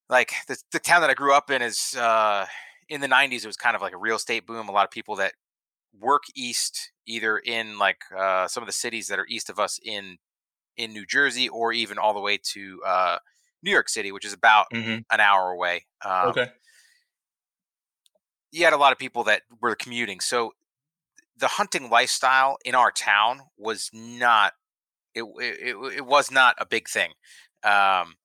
like 0.10 0.32
the, 0.48 0.58
the 0.72 0.80
town 0.80 1.02
that 1.02 1.10
I 1.10 1.14
grew 1.14 1.34
up 1.34 1.50
in 1.50 1.62
is 1.62 1.96
uh, 1.98 2.46
in 2.90 3.02
the 3.02 3.08
90s. 3.08 3.44
It 3.44 3.48
was 3.48 3.58
kind 3.58 3.76
of 3.76 3.82
like 3.82 3.94
a 3.94 3.98
real 3.98 4.16
estate 4.18 4.46
boom. 4.46 4.68
A 4.70 4.72
lot 4.72 4.86
of 4.86 4.92
people 4.92 5.16
that 5.18 5.34
work 6.00 6.24
east, 6.36 6.92
either 7.08 7.40
in 7.40 7.80
like 7.80 8.02
uh, 8.18 8.48
some 8.48 8.64
of 8.64 8.68
the 8.68 8.74
cities 8.74 9.08
that 9.08 9.20
are 9.20 9.28
east 9.28 9.50
of 9.50 9.60
us 9.60 9.80
in 9.84 10.18
in 10.78 10.94
New 10.94 11.06
Jersey, 11.06 11.50
or 11.50 11.74
even 11.74 11.98
all 11.98 12.14
the 12.14 12.22
way 12.22 12.38
to 12.54 12.82
uh, 12.86 13.20
New 13.64 13.72
York 13.72 13.90
City, 13.90 14.12
which 14.12 14.26
is 14.26 14.34
about 14.34 14.68
Mhm. 14.72 15.04
an 15.12 15.20
hour 15.22 15.52
away. 15.52 15.88
Um, 16.06 16.38
Okay. 16.38 16.52
You 18.52 18.64
had 18.66 18.74
a 18.74 18.78
lot 18.78 18.92
of 18.92 18.98
people 18.98 19.24
that 19.26 19.44
were 19.62 19.76
commuting, 19.76 20.20
so 20.20 20.52
the 21.38 21.48
hunting 21.48 21.90
lifestyle 21.90 22.58
in 22.66 22.76
our 22.76 22.92
town 22.92 23.42
was 23.58 23.90
not. 23.94 24.54
It 25.16 25.24
it, 25.24 25.60
it, 25.60 25.94
it 25.98 26.06
was 26.06 26.32
not 26.32 26.56
a 26.60 26.66
big 26.66 26.88
thing. 26.88 27.12
Um, 27.64 28.16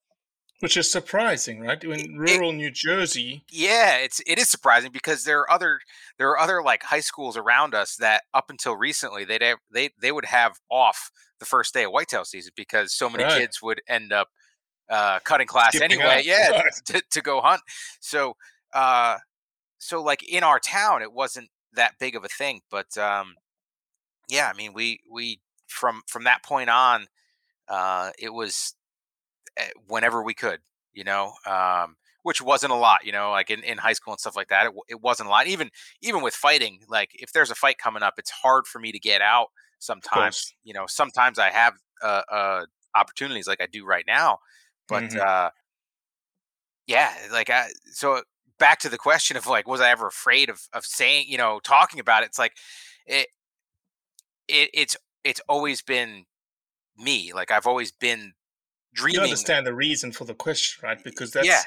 Which 0.61 0.76
is 0.76 0.90
surprising, 0.90 1.61
right? 1.61 1.83
In 1.83 2.16
rural 2.18 2.52
New 2.52 2.71
Jersey, 2.71 3.45
yeah 3.50 3.97
it's 3.99 4.21
it 4.26 4.38
is 4.38 4.49
surprising 4.49 4.90
because 4.92 5.25
there 5.25 5.40
are 5.40 5.50
other 5.50 5.80
there 6.18 6.28
are 6.30 6.38
other 6.38 6.62
like 6.62 6.83
high 6.85 7.00
schools 7.00 7.37
around 7.37 7.75
us 7.75 7.97
that 7.97 8.23
up 8.35 8.50
until 8.50 8.76
recently 8.76 9.25
they'd 9.25 9.42
have, 9.42 9.59
they 9.73 9.90
they 10.00 10.12
would 10.12 10.25
have 10.26 10.59
off 10.71 11.11
the 11.38 11.45
first 11.47 11.75
day 11.75 11.85
of 11.85 11.92
whitetail 11.92 12.25
season 12.25 12.52
because 12.56 12.95
so 12.95 13.11
many 13.11 13.25
Right. 13.25 13.38
kids 13.40 13.61
would 13.62 13.83
end 13.88 14.12
up 14.12 14.28
uh 14.88 15.18
cutting 15.21 15.47
class 15.47 15.75
Skipping 15.76 15.99
anyway 16.00 16.18
out, 16.18 16.25
yeah 16.25 16.50
right. 16.52 16.73
to, 16.87 17.02
to 17.11 17.21
go 17.21 17.40
hunt 17.40 17.61
so 18.00 18.37
uh 18.73 19.18
so 19.87 20.02
like 20.02 20.23
in 20.28 20.43
our 20.45 20.59
town 20.61 21.02
it 21.02 21.12
wasn't 21.12 21.49
that 21.73 21.99
big 21.99 22.16
of 22.16 22.25
a 22.25 22.28
thing 22.28 22.61
but 22.71 22.97
um 22.99 23.35
yeah 24.28 24.50
i 24.52 24.57
mean 24.57 24.73
we 24.73 25.00
we 25.11 25.40
from 25.69 26.02
from 26.07 26.25
that 26.25 26.43
point 26.45 26.71
on 26.71 27.07
uh 27.69 28.12
it 28.19 28.31
was 28.33 28.75
eh, 29.57 29.71
whenever 29.88 30.23
we 30.23 30.35
could, 30.35 30.61
you 30.95 31.05
know, 31.05 31.35
um, 31.47 31.97
which 32.23 32.43
wasn't 32.43 32.73
a 32.73 32.76
lot, 32.76 33.05
you 33.05 33.12
know, 33.12 33.31
like 33.31 33.50
in, 33.50 33.62
in 33.64 33.78
high 33.78 33.93
school 33.95 34.12
and 34.14 34.21
stuff 34.21 34.37
like 34.37 34.49
that. 34.49 34.66
It, 34.66 34.73
it 34.88 35.00
wasn't 35.02 35.28
a 35.28 35.31
lot. 35.31 35.47
Even 35.47 35.71
even 36.02 36.23
with 36.23 36.35
fighting, 36.35 36.81
like 36.88 37.11
if 37.14 37.33
there's 37.33 37.50
a 37.50 37.55
fight 37.55 37.78
coming 37.78 38.02
up, 38.02 38.14
it's 38.19 38.31
hard 38.31 38.66
for 38.66 38.78
me 38.81 38.93
to 38.93 38.99
get 38.99 39.23
out. 39.23 39.49
Sometimes, 39.78 40.55
you 40.64 40.75
know, 40.75 40.87
sometimes 40.88 41.38
I 41.38 41.50
have 41.50 41.75
uh, 42.02 42.23
uh, 42.31 42.66
opportunities 42.95 43.47
like 43.49 43.61
I 43.61 43.66
do 43.66 43.85
right 43.87 44.05
now, 44.07 44.38
but 44.88 45.07
Mhm. 45.07 45.21
uh, 45.21 45.50
yeah, 46.87 47.12
like 47.33 47.50
I, 47.50 47.69
so 47.93 48.23
back 48.59 48.79
to 48.81 48.89
the 48.89 48.99
question 48.99 49.37
of 49.37 49.47
like, 49.47 49.67
was 49.69 49.81
I 49.81 49.91
ever 49.91 50.07
afraid 50.07 50.49
of 50.51 50.61
of 50.73 50.85
saying, 50.85 51.27
you 51.29 51.39
know, 51.39 51.61
talking 51.63 52.01
about 52.01 52.23
it? 52.23 52.27
It's 52.27 52.39
like 52.39 52.53
it, 53.07 53.29
it 54.49 54.71
it's 54.75 54.97
it's 55.25 55.41
always 55.49 55.83
been 55.83 56.25
me. 56.97 57.33
Like 57.33 57.51
I've 57.51 57.67
always 57.67 57.93
been 57.93 58.33
dreaming. 58.95 59.17
you 59.21 59.25
understand 59.25 59.67
the 59.67 59.75
reason 59.75 60.13
for 60.13 60.25
the 60.25 60.35
question, 60.35 60.87
right? 60.87 61.03
Because 61.03 61.33
that's 61.33 61.47
Yeah. 61.47 61.63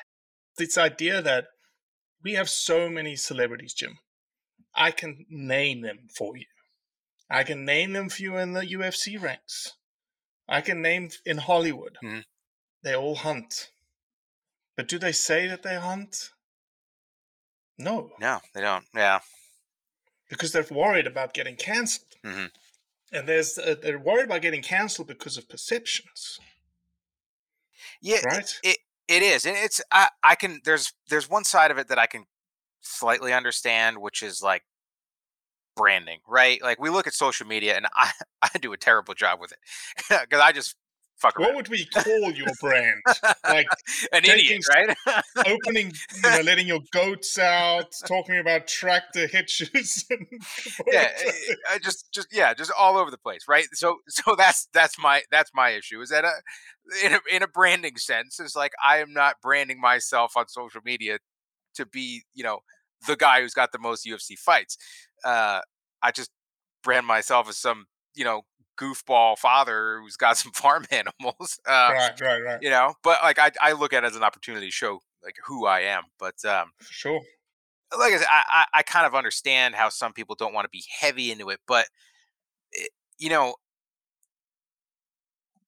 this 0.58 0.77
idea 0.77 1.22
that 1.22 1.46
we 2.24 2.34
have 2.34 2.50
so 2.50 2.89
many 2.89 3.15
celebrities, 3.15 3.74
Jim. 3.74 4.00
I 4.75 4.91
can 4.91 5.25
name 5.29 5.81
them 5.81 6.08
for 6.15 6.36
you. 6.38 6.46
I 7.29 7.43
can 7.43 7.63
name 7.65 7.93
them 7.93 8.10
for 8.10 8.22
you 8.24 8.38
in 8.38 8.53
the 8.53 8.62
UFC 8.65 9.22
ranks. 9.22 9.74
I 10.48 10.62
can 10.62 10.81
name 10.81 11.10
in 11.25 11.38
Hollywood. 11.38 11.98
Mhm. 12.03 12.24
They 12.81 12.96
all 12.96 13.15
hunt. 13.15 13.69
But 14.75 14.88
do 14.88 14.98
they 14.98 15.12
say 15.12 15.48
that 15.48 15.62
they 15.62 15.75
hunt? 15.75 16.31
No. 17.79 18.12
No, 18.19 18.39
they 18.53 18.62
don't. 18.62 18.86
Yeah. 18.93 19.19
because 20.29 20.51
they're 20.51 20.65
worried 20.69 21.07
about 21.07 21.33
getting 21.33 21.55
cancelled. 21.55 22.15
hmm 22.24 22.45
And 23.12 23.27
there's 23.27 23.57
uh, 23.57 23.75
they're 23.81 23.98
worried 24.00 24.25
about 24.25 24.41
getting 24.43 24.62
cancelled 24.62 25.07
because 25.07 25.38
of 25.38 25.48
perceptions, 25.50 26.39
Yeah, 28.01 28.17
it- 28.17 28.25
right? 28.25 28.59
It 28.63 28.77
it 29.07 29.24
is, 29.24 29.45
and 29.45 29.57
it's 29.57 29.81
I 29.91 30.09
I 30.24 30.36
can 30.36 30.62
there's 30.65 30.93
there's 31.09 31.29
one 31.29 31.43
side 31.43 31.71
of 31.71 31.77
it 31.79 31.88
that 31.88 31.98
I 31.98 32.05
can 32.05 32.25
slightly 32.81 33.33
understand, 33.33 33.98
which 34.00 34.21
is 34.21 34.41
like 34.43 34.63
branding, 35.75 36.19
right? 36.27 36.62
Like 36.62 36.79
we 36.79 36.89
look 36.89 37.07
at 37.07 37.13
social 37.13 37.48
media, 37.48 37.75
and 37.75 37.88
I 37.95 38.12
I 38.41 38.50
do 38.59 38.74
a 38.74 38.77
terrible 38.77 39.13
job 39.15 39.39
with 39.39 39.51
it 39.51 39.59
because 40.29 40.41
I 40.41 40.51
just 40.51 40.75
fuck 41.19 41.38
What 41.38 41.47
around. 41.49 41.55
would 41.57 41.69
we 41.69 41.85
call 41.85 42.31
your 42.31 42.53
brand? 42.59 43.01
Like 43.47 43.67
An 44.13 44.23
idiot, 44.25 44.63
right? 44.69 44.95
opening, 45.47 45.91
you 46.23 46.31
know, 46.31 46.41
letting 46.41 46.67
your 46.67 46.81
goats 46.91 47.38
out, 47.39 47.95
talking 48.07 48.38
about 48.38 48.67
tractor 48.67 49.27
hitches. 49.27 50.05
And 50.11 50.25
yeah, 50.88 51.07
I- 51.17 51.23
eh, 51.27 51.31
eh, 51.49 51.55
I 51.71 51.77
just 51.79 52.11
just 52.13 52.27
yeah, 52.31 52.53
just 52.53 52.71
all 52.77 52.97
over 52.97 53.09
the 53.11 53.17
place, 53.17 53.45
right? 53.47 53.65
So 53.73 53.97
so 54.07 54.35
that's 54.38 54.67
that's 54.73 54.99
my 54.99 55.23
that's 55.31 55.51
my 55.53 55.69
issue. 55.71 56.01
Is 56.01 56.09
that 56.09 56.25
a, 56.25 56.31
in 57.05 57.13
a 57.13 57.19
in 57.35 57.43
a 57.43 57.47
branding 57.47 57.97
sense, 57.97 58.39
it's 58.39 58.55
like 58.55 58.73
I 58.83 58.97
am 58.97 59.13
not 59.13 59.35
branding 59.41 59.79
myself 59.81 60.33
on 60.38 60.47
social 60.47 60.81
media 60.83 61.19
to 61.75 61.85
be 61.85 62.23
you 62.33 62.43
know 62.43 62.59
the 63.07 63.15
guy 63.15 63.41
who's 63.41 63.53
got 63.53 63.71
the 63.71 63.79
most 63.79 64.05
UFC 64.05 64.38
fights. 64.38 64.77
Uh, 65.23 65.61
I 66.03 66.11
just 66.11 66.31
brand 66.83 67.05
myself 67.07 67.49
as 67.49 67.57
some 67.57 67.85
you 68.15 68.23
know 68.25 68.43
goofball 68.79 69.38
father 69.38 70.00
who's 70.01 70.15
got 70.15 70.38
some 70.38 70.51
farm 70.51 70.86
animals. 70.91 71.59
Uh, 71.67 71.91
right, 71.93 72.21
right, 72.21 72.39
right. 72.41 72.59
You 72.62 72.69
know, 72.69 72.93
but 73.03 73.19
like 73.21 73.39
I, 73.39 73.51
I 73.62 73.74
look 73.74 73.93
at 73.93 74.03
it 74.03 74.07
as 74.07 74.15
an 74.15 74.24
opportunity 74.24 74.67
to 74.67 74.71
show 74.71 75.00
like 75.24 75.36
who 75.45 75.65
I 75.65 75.81
am. 75.81 76.03
But 76.17 76.43
um, 76.45 76.71
sure. 76.89 77.21
like 77.98 78.13
I 78.13 78.17
said, 78.17 78.27
I, 78.29 78.43
I, 78.50 78.65
I 78.79 78.83
kind 78.83 79.05
of 79.05 79.15
understand 79.15 79.75
how 79.75 79.89
some 79.89 80.13
people 80.13 80.36
don't 80.36 80.53
want 80.53 80.65
to 80.65 80.69
be 80.69 80.83
heavy 81.00 81.31
into 81.31 81.50
it, 81.50 81.59
but 81.67 81.88
it, 82.71 82.91
you 83.17 83.29
know, 83.29 83.55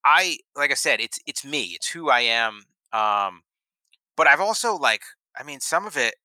I 0.06 0.38
like 0.56 0.72
I 0.72 0.76
said, 0.76 1.00
it's 1.00 1.20
it's 1.28 1.46
me, 1.46 1.74
it's 1.76 1.90
who 1.90 2.10
I 2.10 2.22
am. 2.22 2.64
Um, 2.94 3.42
but 4.18 4.28
I've 4.28 4.42
also 4.42 4.76
like, 4.76 5.02
I 5.40 5.44
mean, 5.44 5.60
some 5.60 5.86
of 5.86 5.96
it, 5.96 6.16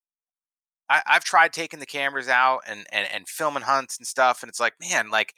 I, 0.88 1.02
I've 1.06 1.24
tried 1.24 1.52
taking 1.52 1.80
the 1.80 1.86
cameras 1.86 2.28
out 2.28 2.62
and, 2.66 2.86
and 2.90 3.08
and 3.12 3.28
filming 3.28 3.64
hunts 3.64 3.98
and 3.98 4.06
stuff, 4.06 4.42
and 4.42 4.48
it's 4.48 4.60
like, 4.60 4.74
man, 4.80 5.10
like 5.10 5.34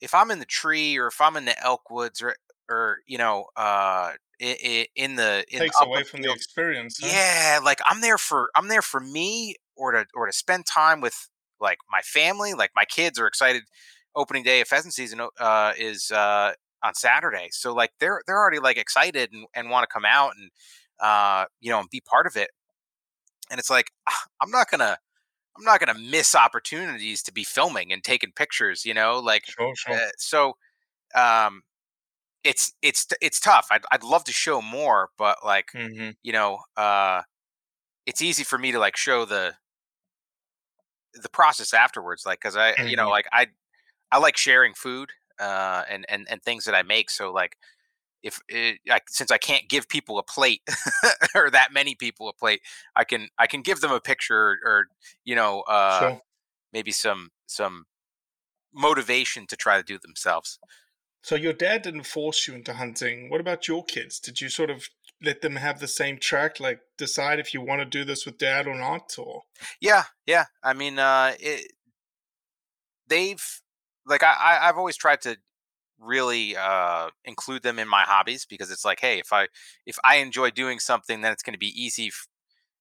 if 0.00 0.14
I'm 0.14 0.30
in 0.30 0.38
the 0.38 0.44
tree 0.44 0.98
or 0.98 1.08
if 1.08 1.20
I'm 1.20 1.36
in 1.36 1.44
the 1.44 1.62
elk 1.62 1.90
woods 1.90 2.22
or 2.22 2.36
or 2.68 2.98
you 3.06 3.18
know, 3.18 3.46
uh, 3.56 4.12
in, 4.38 4.86
in 4.94 5.16
the 5.16 5.44
in 5.50 5.60
Takes 5.60 5.78
the 5.78 5.86
away 5.86 6.02
from 6.02 6.22
the 6.22 6.32
experience. 6.32 6.98
huh? 7.00 7.08
yeah, 7.10 7.60
like 7.62 7.78
I'm 7.84 8.00
there 8.00 8.18
for 8.18 8.50
I'm 8.56 8.68
there 8.68 8.82
for 8.82 9.00
me 9.00 9.56
or 9.76 9.92
to 9.92 10.06
or 10.14 10.26
to 10.26 10.32
spend 10.32 10.66
time 10.66 11.00
with 11.00 11.28
like 11.60 11.78
my 11.90 12.00
family. 12.02 12.54
Like 12.54 12.70
my 12.74 12.84
kids 12.84 13.18
are 13.18 13.26
excited. 13.26 13.62
Opening 14.14 14.42
day 14.42 14.62
of 14.62 14.68
pheasant 14.68 14.94
season 14.94 15.20
uh, 15.38 15.72
is 15.76 16.10
uh, 16.10 16.52
on 16.82 16.94
Saturday, 16.94 17.48
so 17.50 17.74
like 17.74 17.90
they're 18.00 18.22
they're 18.26 18.38
already 18.38 18.58
like 18.58 18.78
excited 18.78 19.30
and, 19.30 19.44
and 19.54 19.68
want 19.68 19.82
to 19.82 19.92
come 19.92 20.06
out 20.06 20.32
and 20.38 20.50
uh, 21.00 21.44
you 21.60 21.70
know 21.70 21.80
and 21.80 21.90
be 21.90 22.00
part 22.00 22.26
of 22.26 22.34
it. 22.34 22.48
And 23.50 23.60
it's 23.60 23.68
like 23.68 23.90
ah, 24.08 24.24
I'm 24.40 24.50
not 24.50 24.70
gonna 24.70 24.96
I'm 25.58 25.64
not 25.64 25.80
gonna 25.80 25.98
miss 25.98 26.34
opportunities 26.34 27.22
to 27.24 27.32
be 27.32 27.44
filming 27.44 27.92
and 27.92 28.02
taking 28.04 28.32
pictures. 28.32 28.84
You 28.84 28.94
know, 28.94 29.18
like 29.20 29.44
Sure, 29.44 29.74
sure. 29.74 30.02
uh, 30.02 30.10
so 30.18 30.54
um, 31.14 31.62
it's 32.44 32.74
it's 32.82 33.06
it's 33.22 33.40
tough. 33.40 33.68
I'd 33.70 33.84
I'd 33.92 34.04
love 34.04 34.24
to 34.24 34.32
show 34.32 34.62
more, 34.62 35.10
but 35.18 35.38
like 35.44 35.68
hmm 35.74 36.10
you 36.24 36.32
know, 36.32 36.60
uh, 36.76 37.22
it's 38.06 38.22
easy 38.22 38.44
for 38.44 38.58
me 38.58 38.72
to 38.72 38.78
like 38.80 38.96
show 38.96 39.24
the 39.26 39.56
the 41.14 41.28
process 41.28 41.72
afterwards, 41.72 42.26
like 42.26 42.40
because 42.40 42.56
I, 42.56 42.76
you 42.84 42.96
know, 42.96 43.08
Mhm. 43.08 43.10
like 43.10 43.26
I 43.32 43.48
I 44.12 44.18
like 44.18 44.36
sharing 44.36 44.74
food 44.74 45.10
uh, 45.40 45.84
and 45.88 46.06
and 46.10 46.26
and 46.30 46.42
things 46.42 46.66
that 46.66 46.74
I 46.74 46.82
make. 46.82 47.10
So 47.10 47.32
like 47.32 47.56
if 48.22 48.40
it, 48.48 48.78
like 48.88 49.04
since 49.08 49.30
I 49.30 49.38
can't 49.38 49.68
give 49.68 49.88
people 49.88 50.18
a 50.18 50.22
plate 50.22 50.62
or 51.34 51.50
that 51.50 51.72
many 51.72 51.94
people 51.94 52.28
a 52.28 52.32
plate, 52.32 52.60
I 52.94 53.04
can 53.04 53.28
I 53.38 53.46
can 53.46 53.62
give 53.62 53.80
them 53.80 53.92
a 53.92 54.00
picture 54.00 54.58
or, 54.64 54.86
you 55.24 55.34
know 55.34 55.60
uh, 55.62 56.00
sure. 56.00 56.20
maybe 56.72 56.92
some 56.92 57.30
some 57.46 57.86
motivation 58.74 59.46
to 59.46 59.56
try 59.56 59.76
to 59.76 59.82
do 59.82 59.98
themselves. 59.98 60.58
So 61.22 61.34
your 61.34 61.52
dad 61.52 61.82
didn't 61.82 62.04
force 62.04 62.46
you 62.46 62.54
into 62.54 62.74
hunting. 62.74 63.30
What 63.30 63.40
about 63.40 63.66
your 63.66 63.84
kids? 63.84 64.20
Did 64.20 64.40
you 64.40 64.48
sort 64.48 64.70
of 64.70 64.88
let 65.22 65.40
them 65.40 65.56
have 65.56 65.80
the 65.80 65.88
same 65.88 66.18
track, 66.18 66.60
like 66.60 66.80
decide 66.98 67.40
if 67.40 67.52
you 67.52 67.60
want 67.60 67.80
to 67.80 67.84
do 67.84 68.04
this 68.04 68.24
with 68.24 68.38
dad 68.38 68.66
or 68.66 68.76
not? 68.76 69.14
Or 69.18 69.42
Yeah, 69.80 70.04
yeah. 70.26 70.44
I 70.62 70.72
mean, 70.72 70.98
uh, 70.98 71.32
it, 71.40 71.72
they've 73.08 73.44
like 74.06 74.22
I, 74.22 74.34
I 74.34 74.68
I've 74.68 74.78
always 74.78 74.96
tried 74.96 75.20
to 75.22 75.36
really 76.00 76.56
uh, 76.56 77.08
include 77.24 77.62
them 77.62 77.78
in 77.78 77.88
my 77.88 78.02
hobbies 78.02 78.46
because 78.46 78.70
it's 78.70 78.84
like, 78.84 79.00
hey, 79.00 79.18
if 79.18 79.32
I 79.32 79.48
if 79.86 79.98
I 80.04 80.16
enjoy 80.16 80.50
doing 80.50 80.78
something, 80.78 81.20
then 81.20 81.32
it's 81.32 81.42
going 81.42 81.54
to 81.54 81.58
be 81.58 81.72
easy. 81.80 82.08
F- 82.08 82.26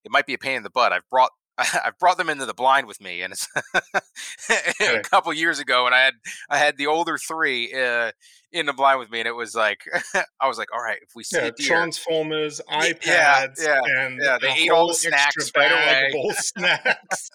it 0.03 0.11
might 0.11 0.25
be 0.25 0.33
a 0.33 0.37
pain 0.37 0.57
in 0.57 0.63
the 0.63 0.69
butt. 0.69 0.93
I've 0.93 1.09
brought 1.09 1.31
I've 1.85 1.97
brought 1.99 2.17
them 2.17 2.29
into 2.29 2.45
the 2.45 2.53
blind 2.53 2.87
with 2.87 3.01
me, 3.01 3.21
and 3.21 3.33
it's 3.33 3.47
a 4.81 4.99
couple 5.01 5.33
years 5.33 5.59
ago, 5.59 5.85
and 5.85 5.95
I 5.95 6.03
had 6.03 6.13
I 6.49 6.57
had 6.57 6.77
the 6.77 6.87
older 6.87 7.17
three 7.17 7.73
uh, 7.73 8.11
in 8.51 8.65
the 8.65 8.73
blind 8.73 8.99
with 8.99 9.09
me, 9.09 9.19
and 9.19 9.27
it 9.27 9.35
was 9.35 9.55
like 9.55 9.81
I 10.41 10.47
was 10.47 10.57
like, 10.57 10.67
all 10.73 10.83
right, 10.83 10.99
if 11.01 11.09
we 11.15 11.23
see 11.23 11.37
yeah, 11.37 11.51
deer, 11.55 11.67
Transformers, 11.67 12.61
iPads, 12.69 13.03
yeah, 13.05 13.47
yeah, 13.57 14.05
and 14.05 14.19
yeah, 14.21 14.37
they 14.41 14.51
ate 14.51 14.71
all 14.71 14.87
the 14.87 14.93
snacks 14.93 15.37
extra 15.37 15.61
right 15.61 15.71
bag 15.71 16.13
away. 16.13 16.33
snacks. 16.33 17.29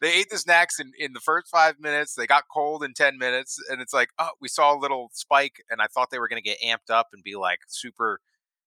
they 0.00 0.12
ate 0.12 0.30
the 0.30 0.38
snacks 0.38 0.78
in, 0.78 0.92
in 0.98 1.12
the 1.12 1.20
first 1.20 1.48
five 1.48 1.78
minutes. 1.80 2.14
They 2.14 2.26
got 2.26 2.44
cold 2.52 2.82
in 2.82 2.94
10 2.94 3.18
minutes. 3.18 3.58
And 3.70 3.80
it's 3.80 3.92
like, 3.92 4.10
oh, 4.18 4.30
we 4.40 4.48
saw 4.48 4.74
a 4.74 4.78
little 4.78 5.10
spike. 5.12 5.62
And 5.70 5.80
I 5.80 5.86
thought 5.86 6.10
they 6.10 6.18
were 6.18 6.28
going 6.28 6.42
to 6.42 6.48
get 6.48 6.60
amped 6.60 6.92
up 6.92 7.08
and 7.12 7.22
be 7.22 7.36
like 7.36 7.60
super 7.68 8.20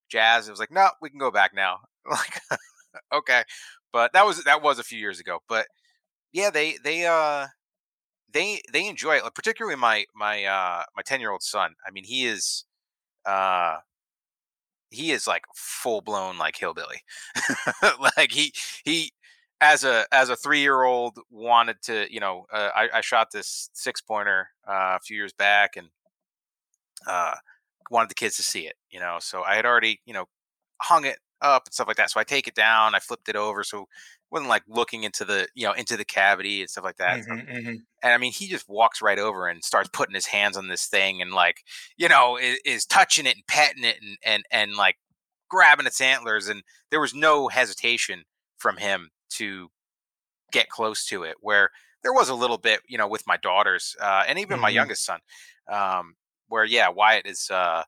jazzed. 0.10 0.48
It 0.48 0.52
was 0.52 0.60
like, 0.60 0.72
no, 0.72 0.90
we 1.02 1.10
can 1.10 1.20
go 1.20 1.32
back 1.32 1.52
now. 1.54 1.80
Like, 2.10 2.42
okay. 3.14 3.44
But 3.92 4.14
that 4.14 4.26
was, 4.26 4.44
that 4.44 4.62
was 4.62 4.80
a 4.80 4.84
few 4.84 5.00
years 5.00 5.20
ago. 5.20 5.40
But 5.48 5.68
yeah, 6.32 6.50
they, 6.50 6.78
they, 6.84 7.06
uh, 7.06 7.48
they, 8.32 8.62
they 8.72 8.88
enjoy 8.88 9.18
it. 9.18 9.24
Like, 9.24 9.36
particularly 9.36 9.78
my, 9.78 10.06
my, 10.16 10.46
uh, 10.46 10.84
my 10.96 11.02
10 11.04 11.20
year 11.20 11.32
old 11.32 11.44
son. 11.44 11.76
I 11.86 11.92
mean, 11.92 12.04
he 12.06 12.26
is, 12.26 12.66
uh, 13.26 13.78
he 14.92 15.12
is 15.12 15.28
like 15.28 15.44
full 15.56 16.02
blown 16.02 16.38
like 16.38 16.58
hillbilly. 16.58 17.04
like 18.18 18.32
he 18.32 18.54
he 18.84 19.12
as 19.62 19.84
a 19.84 20.06
as 20.12 20.30
a 20.30 20.36
three 20.36 20.62
year 20.62 20.84
old 20.84 21.20
wanted 21.30 21.82
to 21.84 22.12
you 22.12 22.20
know 22.20 22.46
uh, 22.52 22.70
I, 22.76 22.90
I 22.96 23.02
shot 23.02 23.32
this 23.32 23.70
six 23.74 24.02
pointer 24.02 24.50
uh, 24.68 24.98
a 24.98 25.00
few 25.00 25.16
years 25.18 25.34
back 25.34 25.76
and 25.76 25.90
uh, 27.08 27.36
wanted 27.90 28.10
the 28.10 28.16
kids 28.16 28.36
to 28.38 28.44
see 28.44 28.68
it 28.68 28.76
you 28.92 29.00
know 29.00 29.18
so 29.20 29.44
I 29.44 29.56
had 29.56 29.66
already 29.66 30.02
you 30.06 30.14
know 30.14 30.26
hung 30.82 31.06
it 31.06 31.20
up 31.42 31.64
and 31.68 31.74
stuff 31.74 31.88
like 31.88 31.98
that 31.98 32.10
so 32.12 32.20
I 32.20 32.24
take 32.24 32.48
it 32.48 32.56
down 32.56 32.96
I 32.96 33.00
flipped 33.00 33.30
it 33.30 33.36
over 33.36 33.64
so 33.64 33.82
it 33.84 33.88
wasn't 34.32 34.50
like 34.50 34.64
looking 34.68 35.04
into 35.04 35.26
the 35.26 35.48
you 35.56 35.66
know 35.66 35.74
into 35.74 35.96
the 35.98 36.06
cavity 36.06 36.62
and 36.62 36.70
stuff 36.70 36.84
like 36.84 36.98
that 36.98 37.24
So- 37.24 37.32
Mhm, 37.32 37.48
mhm. 37.50 37.68
and 38.04 38.14
I 38.14 38.18
mean, 38.18 38.32
he 38.32 38.48
just 38.48 38.68
walks 38.70 39.02
right 39.02 39.20
over 39.20 39.48
and 39.48 39.64
starts 39.64 39.90
putting 39.92 40.16
his 40.16 40.28
hands 40.28 40.56
on 40.58 40.68
this 40.70 40.86
thing 40.88 41.22
and 41.22 41.32
like, 41.34 41.64
you 41.98 42.08
know, 42.08 42.38
is, 42.38 42.60
is 42.66 42.86
touching 42.86 43.26
it 43.26 43.36
and 43.36 43.46
petting 43.48 43.84
it 43.84 43.98
and 44.02 44.18
and 44.24 44.44
and 44.52 44.76
like 44.76 44.98
grabbing 45.50 45.86
its 45.88 46.00
antlers. 46.00 46.48
And 46.48 46.64
there 46.92 47.02
was 47.02 47.14
no 47.14 47.48
hesitation 47.50 48.24
from 48.58 48.78
him 48.78 49.10
to 49.32 49.70
get 50.52 50.70
close 50.70 51.06
to 51.08 51.24
it. 51.24 51.36
Where 51.42 51.70
there 52.04 52.14
was 52.14 52.30
a 52.30 52.36
little 52.36 52.58
bit, 52.58 52.82
you 52.88 52.98
know, 52.98 53.08
with 53.08 53.28
my 53.28 53.36
daughters 53.38 53.96
uh, 54.02 54.24
and 54.28 54.40
even 54.40 54.60
my 54.60 54.72
Mhm. 54.72 54.76
youngest 54.76 55.04
son, 55.06 55.20
um, 55.70 56.16
where 56.48 56.64
yeah, 56.66 56.88
Wyatt 56.90 57.26
is. 57.26 57.50
Uh, 57.50 57.84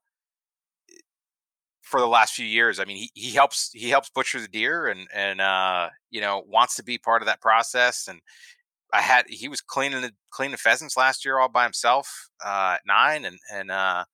for 1.92 2.00
the 2.00 2.08
last 2.08 2.34
few 2.34 2.46
years, 2.48 2.80
I 2.80 2.86
mean, 2.86 2.98
he, 2.98 3.12
he 3.16 3.32
helps 3.32 3.72
he 3.74 3.90
helps 3.90 4.10
butcher 4.10 4.42
the 4.42 4.48
deer 4.48 4.88
and 4.88 5.08
and 5.14 5.42
uh, 5.42 5.90
you 6.12 6.22
know 6.22 6.44
wants 6.48 6.76
to 6.78 6.84
be 6.84 6.98
part 6.98 7.22
of 7.22 7.28
that 7.28 7.42
process 7.42 8.08
and 8.08 8.22
I 8.94 9.02
had 9.02 9.26
he 9.30 9.48
was 9.48 9.62
cleaning 9.62 10.02
the 10.02 10.14
cleaning 10.32 10.58
pheasants 10.58 10.98
last 10.98 11.24
year 11.26 11.40
all 11.40 11.50
by 11.50 11.64
himself 11.64 12.30
uh, 12.44 12.76
at 12.76 12.82
nine, 12.86 13.26
and 13.26 13.40
and 13.52 13.72
uh, 13.72 14.06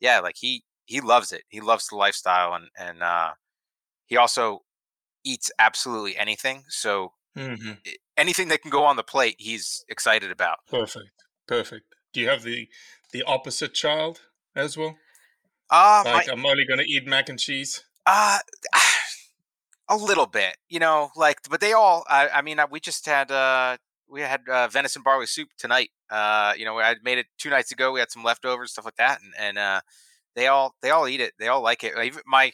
yeah, 0.00 0.20
like 0.20 0.36
he 0.38 0.64
he 0.86 1.00
loves 1.00 1.32
it. 1.32 1.44
He 1.48 1.60
loves 1.60 1.88
the 1.88 1.96
lifestyle, 1.96 2.54
and 2.54 2.68
and 2.78 3.02
uh, 3.02 3.32
he 4.06 4.16
also 4.16 4.60
eats 5.24 5.50
absolutely 5.58 6.16
anything. 6.16 6.64
So 6.68 7.14
Mhm. 7.34 7.78
anything 8.16 8.48
that 8.48 8.62
can 8.62 8.70
go 8.70 8.84
on 8.84 8.96
the 8.96 9.02
plate, 9.02 9.36
he's 9.38 9.84
excited 9.88 10.30
about. 10.30 10.58
Perfect, 10.68 11.24
perfect. 11.48 11.94
Do 12.12 12.20
you 12.20 12.28
have 12.28 12.42
the 12.44 12.68
the 13.12 13.22
opposite 13.24 13.74
child 13.74 14.22
as 14.54 14.76
well? 14.76 14.98
Uh, 15.70 16.02
Like 16.04 16.28
I'm 16.28 16.44
only 16.46 16.64
going 16.64 16.78
to 16.80 16.86
eat 16.86 17.06
mac 17.06 17.28
and 17.28 17.38
cheese. 17.38 17.84
uh, 18.06 18.38
a 19.88 19.96
little 19.96 20.26
bit, 20.26 20.56
you 20.68 20.78
know, 20.78 21.10
like, 21.16 21.38
but 21.50 21.60
they 21.60 21.72
all. 21.72 22.04
I, 22.08 22.28
I 22.28 22.42
mean, 22.42 22.58
we 22.70 22.80
just 22.80 23.06
had 23.06 23.30
uh, 23.30 23.76
we 24.08 24.20
had 24.22 24.40
uh, 24.48 24.68
venison 24.68 25.02
barley 25.02 25.26
soup 25.26 25.48
tonight. 25.58 25.90
Uh, 26.10 26.54
you 26.56 26.64
know, 26.64 26.78
I 26.78 26.96
made 27.02 27.18
it 27.18 27.26
two 27.38 27.50
nights 27.50 27.72
ago. 27.72 27.92
We 27.92 28.00
had 28.00 28.10
some 28.10 28.22
leftovers, 28.24 28.72
stuff 28.72 28.84
like 28.84 28.96
that, 28.96 29.20
and 29.22 29.32
and 29.38 29.58
uh, 29.58 29.80
they 30.34 30.46
all 30.46 30.74
they 30.82 30.90
all 30.90 31.06
eat 31.08 31.20
it. 31.20 31.32
They 31.38 31.48
all 31.48 31.62
like 31.62 31.84
it. 31.84 31.92
Even 32.02 32.22
my 32.26 32.52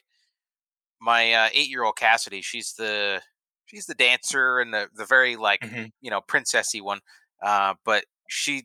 my 1.00 1.32
uh, 1.32 1.48
eight 1.52 1.68
year 1.68 1.84
old 1.84 1.96
Cassidy, 1.96 2.40
she's 2.42 2.72
the 2.74 3.20
she's 3.66 3.86
the 3.86 3.94
dancer 3.94 4.58
and 4.60 4.72
the 4.74 4.88
the 4.94 5.04
very 5.06 5.36
like 5.36 5.60
Mhm. 5.60 5.90
you 6.00 6.10
know 6.10 6.20
princessy 6.20 6.80
one. 6.82 7.00
Uh, 7.42 7.74
but 7.84 8.04
she 8.28 8.64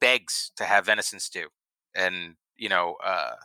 begs 0.00 0.52
to 0.56 0.64
have 0.64 0.86
venison 0.86 1.20
stew, 1.20 1.48
and 1.94 2.34
you 2.56 2.68
know 2.68 2.96
uh, 3.04 3.36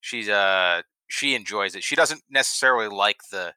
she's 0.00 0.28
uh 0.28 0.82
she 1.08 1.34
enjoys 1.34 1.74
it. 1.76 1.84
She 1.84 1.96
doesn't 1.96 2.22
necessarily 2.30 2.88
like 2.88 3.20
the 3.30 3.54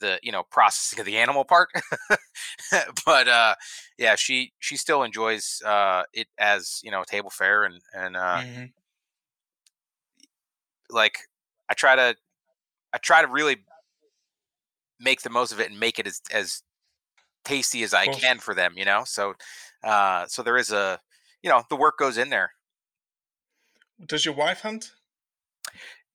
the 0.00 0.18
you 0.22 0.32
know 0.32 0.42
processing 0.44 0.98
of 1.00 1.06
the 1.06 1.18
animal 1.18 1.44
part, 1.44 1.68
but 3.06 3.28
uh, 3.28 3.54
yeah, 3.98 4.14
she 4.16 4.52
she 4.58 4.76
still 4.76 5.02
enjoys 5.02 5.62
uh, 5.64 6.04
it 6.12 6.28
as 6.38 6.80
you 6.82 6.90
know 6.90 7.04
table 7.04 7.30
fare 7.30 7.64
and 7.64 7.80
and 7.94 8.16
uh, 8.16 8.42
Mhm. 8.42 8.72
like 10.90 11.18
I 11.68 11.74
try 11.74 11.96
to 11.96 12.16
I 12.92 12.98
try 12.98 13.22
to 13.22 13.28
really 13.28 13.64
make 14.98 15.22
the 15.22 15.30
most 15.30 15.52
of 15.52 15.60
it 15.60 15.70
and 15.70 15.78
make 15.80 15.98
it 15.98 16.06
as 16.06 16.20
as 16.30 16.62
tasty 17.44 17.82
as 17.84 17.94
I 17.94 18.08
can 18.08 18.38
for 18.40 18.54
them, 18.54 18.74
you 18.76 18.84
know. 18.84 19.04
So 19.04 19.34
uh 19.84 20.26
so 20.26 20.42
there 20.42 20.56
is 20.56 20.72
a 20.72 21.00
you 21.42 21.50
know, 21.50 21.64
the 21.70 21.76
work 21.76 21.98
goes 21.98 22.18
in 22.18 22.30
there. 22.30 22.52
Does 24.06 24.24
your 24.24 24.34
wife 24.34 24.60
hunt? 24.60 24.92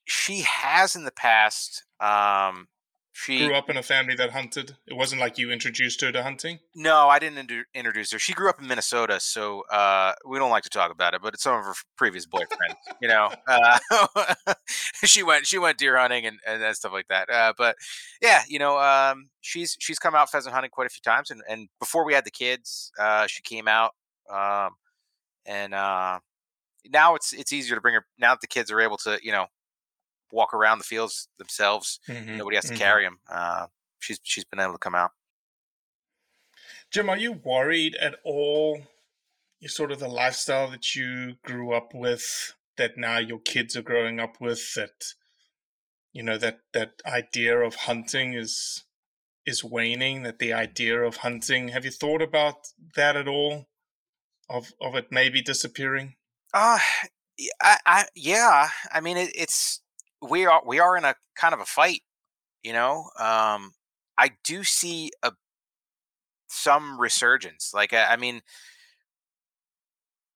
She 0.05 0.41
has 0.41 0.95
in 0.95 1.03
the 1.03 1.11
past 1.11 1.83
um 1.99 2.67
she 3.17 3.45
Grew 3.47 3.55
up 3.55 3.69
in 3.69 3.77
a 3.77 3.81
family 3.81 4.13
that 4.15 4.31
hunted. 4.31 4.75
It 4.85 4.93
wasn't 4.93 5.21
like 5.21 5.37
you 5.37 5.49
introduced 5.49 6.01
her 6.01 6.11
to 6.11 6.21
hunting. 6.21 6.59
No, 6.75 7.07
I 7.07 7.17
didn't 7.17 7.37
inter- 7.37 7.63
introduce 7.73 8.11
her. 8.11 8.19
She 8.19 8.33
grew 8.33 8.49
up 8.49 8.59
in 8.59 8.67
Minnesota, 8.67 9.21
so 9.21 9.61
uh, 9.71 10.11
we 10.27 10.37
don't 10.37 10.49
like 10.49 10.63
to 10.63 10.69
talk 10.69 10.91
about 10.91 11.13
it. 11.13 11.21
But 11.21 11.33
it's 11.33 11.43
some 11.43 11.57
of 11.57 11.63
her 11.63 11.73
previous 11.95 12.25
boyfriend, 12.25 12.75
you 13.01 13.07
know. 13.07 13.31
Uh, 13.47 13.77
she 15.05 15.23
went, 15.23 15.47
she 15.47 15.57
went 15.57 15.77
deer 15.77 15.97
hunting 15.97 16.25
and, 16.25 16.39
and 16.45 16.75
stuff 16.75 16.91
like 16.91 17.07
that. 17.07 17.29
Uh, 17.29 17.53
but 17.57 17.77
yeah, 18.21 18.41
you 18.49 18.59
know, 18.59 18.77
um, 18.79 19.29
she's 19.39 19.77
she's 19.79 19.97
come 19.97 20.13
out 20.13 20.29
pheasant 20.29 20.53
hunting 20.53 20.71
quite 20.71 20.87
a 20.87 20.89
few 20.89 21.01
times, 21.01 21.31
and, 21.31 21.41
and 21.47 21.69
before 21.79 22.05
we 22.05 22.13
had 22.13 22.25
the 22.25 22.31
kids, 22.31 22.91
uh, 22.99 23.27
she 23.27 23.41
came 23.43 23.69
out, 23.69 23.91
um, 24.29 24.71
and 25.45 25.73
uh, 25.73 26.19
now 26.89 27.15
it's 27.15 27.33
it's 27.33 27.53
easier 27.53 27.75
to 27.75 27.81
bring 27.81 27.95
her. 27.95 28.05
Now 28.17 28.33
that 28.33 28.41
the 28.41 28.47
kids 28.47 28.71
are 28.71 28.81
able 28.81 28.97
to, 28.97 29.19
you 29.21 29.31
know, 29.31 29.47
walk 30.31 30.53
around 30.53 30.79
the 30.79 30.83
fields 30.83 31.27
themselves, 31.37 31.99
Mhm, 32.07 32.37
nobody 32.37 32.55
has 32.57 32.65
to 32.65 32.73
mhm. 32.73 32.77
carry 32.77 33.03
them. 33.03 33.19
Uh, 33.29 33.67
she's 33.99 34.19
she's 34.23 34.45
been 34.45 34.59
able 34.59 34.73
to 34.73 34.79
come 34.79 34.95
out. 34.95 35.11
Jim, 36.91 37.09
are 37.09 37.17
you 37.17 37.33
worried 37.33 37.95
at 37.95 38.19
all? 38.23 38.81
You 39.59 39.69
sort 39.69 39.91
of 39.91 39.99
the 39.99 40.07
lifestyle 40.07 40.69
that 40.69 40.95
you 40.95 41.35
grew 41.43 41.73
up 41.73 41.93
with, 41.93 42.53
that 42.77 42.97
now 42.97 43.17
your 43.17 43.39
kids 43.39 43.75
are 43.75 43.81
growing 43.81 44.19
up 44.19 44.39
with. 44.39 44.73
That 44.75 45.13
you 46.13 46.23
know 46.23 46.37
that 46.37 46.59
that 46.73 47.01
idea 47.05 47.57
of 47.59 47.75
hunting 47.75 48.33
is 48.33 48.83
is 49.45 49.63
waning. 49.63 50.23
That 50.23 50.39
the 50.39 50.53
idea 50.53 51.01
of 51.01 51.17
hunting. 51.17 51.69
Have 51.69 51.85
you 51.85 51.91
thought 51.91 52.21
about 52.21 52.67
that 52.95 53.15
at 53.15 53.27
all? 53.27 53.67
Of 54.49 54.73
of 54.79 54.95
it 54.95 55.11
maybe 55.11 55.41
disappearing. 55.41 56.15
Uh, 56.55 56.79
I, 57.61 57.77
I, 57.85 58.05
yeah. 58.15 58.69
I 58.91 59.01
mean, 59.01 59.17
it, 59.17 59.31
it's 59.35 59.81
we 60.21 60.47
are 60.47 60.63
we 60.65 60.79
are 60.79 60.97
in 60.97 61.05
a 61.05 61.15
kind 61.35 61.53
of 61.53 61.61
a 61.61 61.65
fight, 61.65 62.03
you 62.63 62.73
know. 62.73 63.09
Um, 63.19 63.73
I 64.17 64.31
do 64.43 64.63
see 64.63 65.11
a 65.23 65.33
some 66.47 66.99
resurgence. 66.99 67.73
Like, 67.73 67.93
I, 67.93 68.13
I 68.13 68.15
mean, 68.17 68.41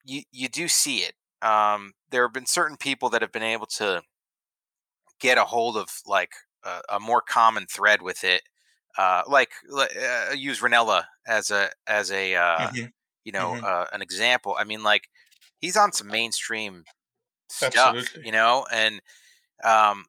you 0.06 0.24
you 0.32 0.50
do 0.50 0.68
see 0.68 1.00
it. 1.00 1.14
Um, 1.42 1.94
there 2.10 2.24
have 2.24 2.34
been 2.34 2.46
certain 2.46 2.78
people 2.78 3.10
that 3.12 3.22
have 3.22 3.32
been 3.32 3.44
able 3.44 3.68
to 3.68 4.02
get 5.20 5.38
a 5.38 5.46
hold 5.46 5.78
of 5.78 5.90
like 6.06 6.34
a, 6.64 6.82
a 6.90 7.00
more 7.00 7.22
common 7.22 7.66
thread 7.68 8.02
with 8.02 8.24
it. 8.24 8.42
Uh, 8.98 9.24
like 9.28 9.52
uh, 9.74 10.34
use 10.36 10.62
Rinella 10.62 11.06
as 11.28 11.52
a 11.52 11.70
as 11.88 12.12
a 12.12 12.36
uh, 12.36 12.70
Mhm. 12.70 12.94
you 13.24 13.32
know 13.32 13.56
Mhm. 13.56 13.64
uh, 13.64 13.88
an 13.94 14.02
example. 14.02 14.56
I 14.60 14.64
mean, 14.64 14.84
like 14.84 15.10
he's 15.60 15.78
on 15.78 15.92
some 15.92 16.08
mainstream 16.08 16.84
stuff, 17.50 17.76
Absolutely. 17.76 18.26
you 18.26 18.32
know, 18.32 18.66
and 18.72 19.02
um, 19.64 20.06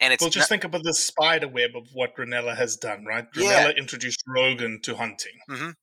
and 0.00 0.12
it's 0.12 0.20
well, 0.20 0.30
just 0.30 0.44
not- 0.44 0.48
think 0.48 0.64
about 0.64 0.82
the 0.82 0.94
spider 0.94 1.48
web 1.48 1.70
of 1.74 1.88
what 1.92 2.16
Rinella 2.16 2.56
has 2.56 2.76
done, 2.76 3.04
right? 3.04 3.26
Yeah. 3.34 3.64
Rinella 3.64 3.76
introduced 3.76 4.22
Rogan 4.26 4.80
to 4.82 4.96
hunting 4.96 5.74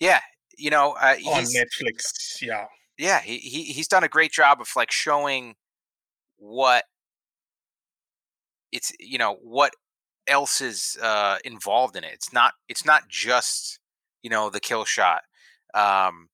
yeah, 0.00 0.20
you 0.58 0.70
know, 0.70 0.96
uh, 1.00 1.16
on 1.26 1.44
Netflix. 1.44 2.40
Yeah. 2.42 2.66
yeah, 2.98 3.20
he, 3.20 3.38
he 3.38 3.64
he's 3.64 3.86
done 3.86 4.02
a 4.02 4.08
great 4.08 4.32
job 4.32 4.60
of 4.60 4.68
like 4.74 4.90
showing 4.90 5.54
what 6.38 6.84
it's 8.72 8.92
you 8.98 9.18
know 9.18 9.36
what 9.42 9.74
else 10.26 10.60
is 10.60 10.96
uh, 11.02 11.36
involved 11.44 11.96
in 11.96 12.02
it. 12.02 12.12
It's 12.14 12.32
not 12.32 12.54
it's 12.68 12.84
not 12.84 13.08
just 13.08 13.78
you 14.22 14.30
know 14.30 14.50
the 14.50 14.60
kill 14.60 14.84
shot. 14.84 15.22
Um, 15.74 16.30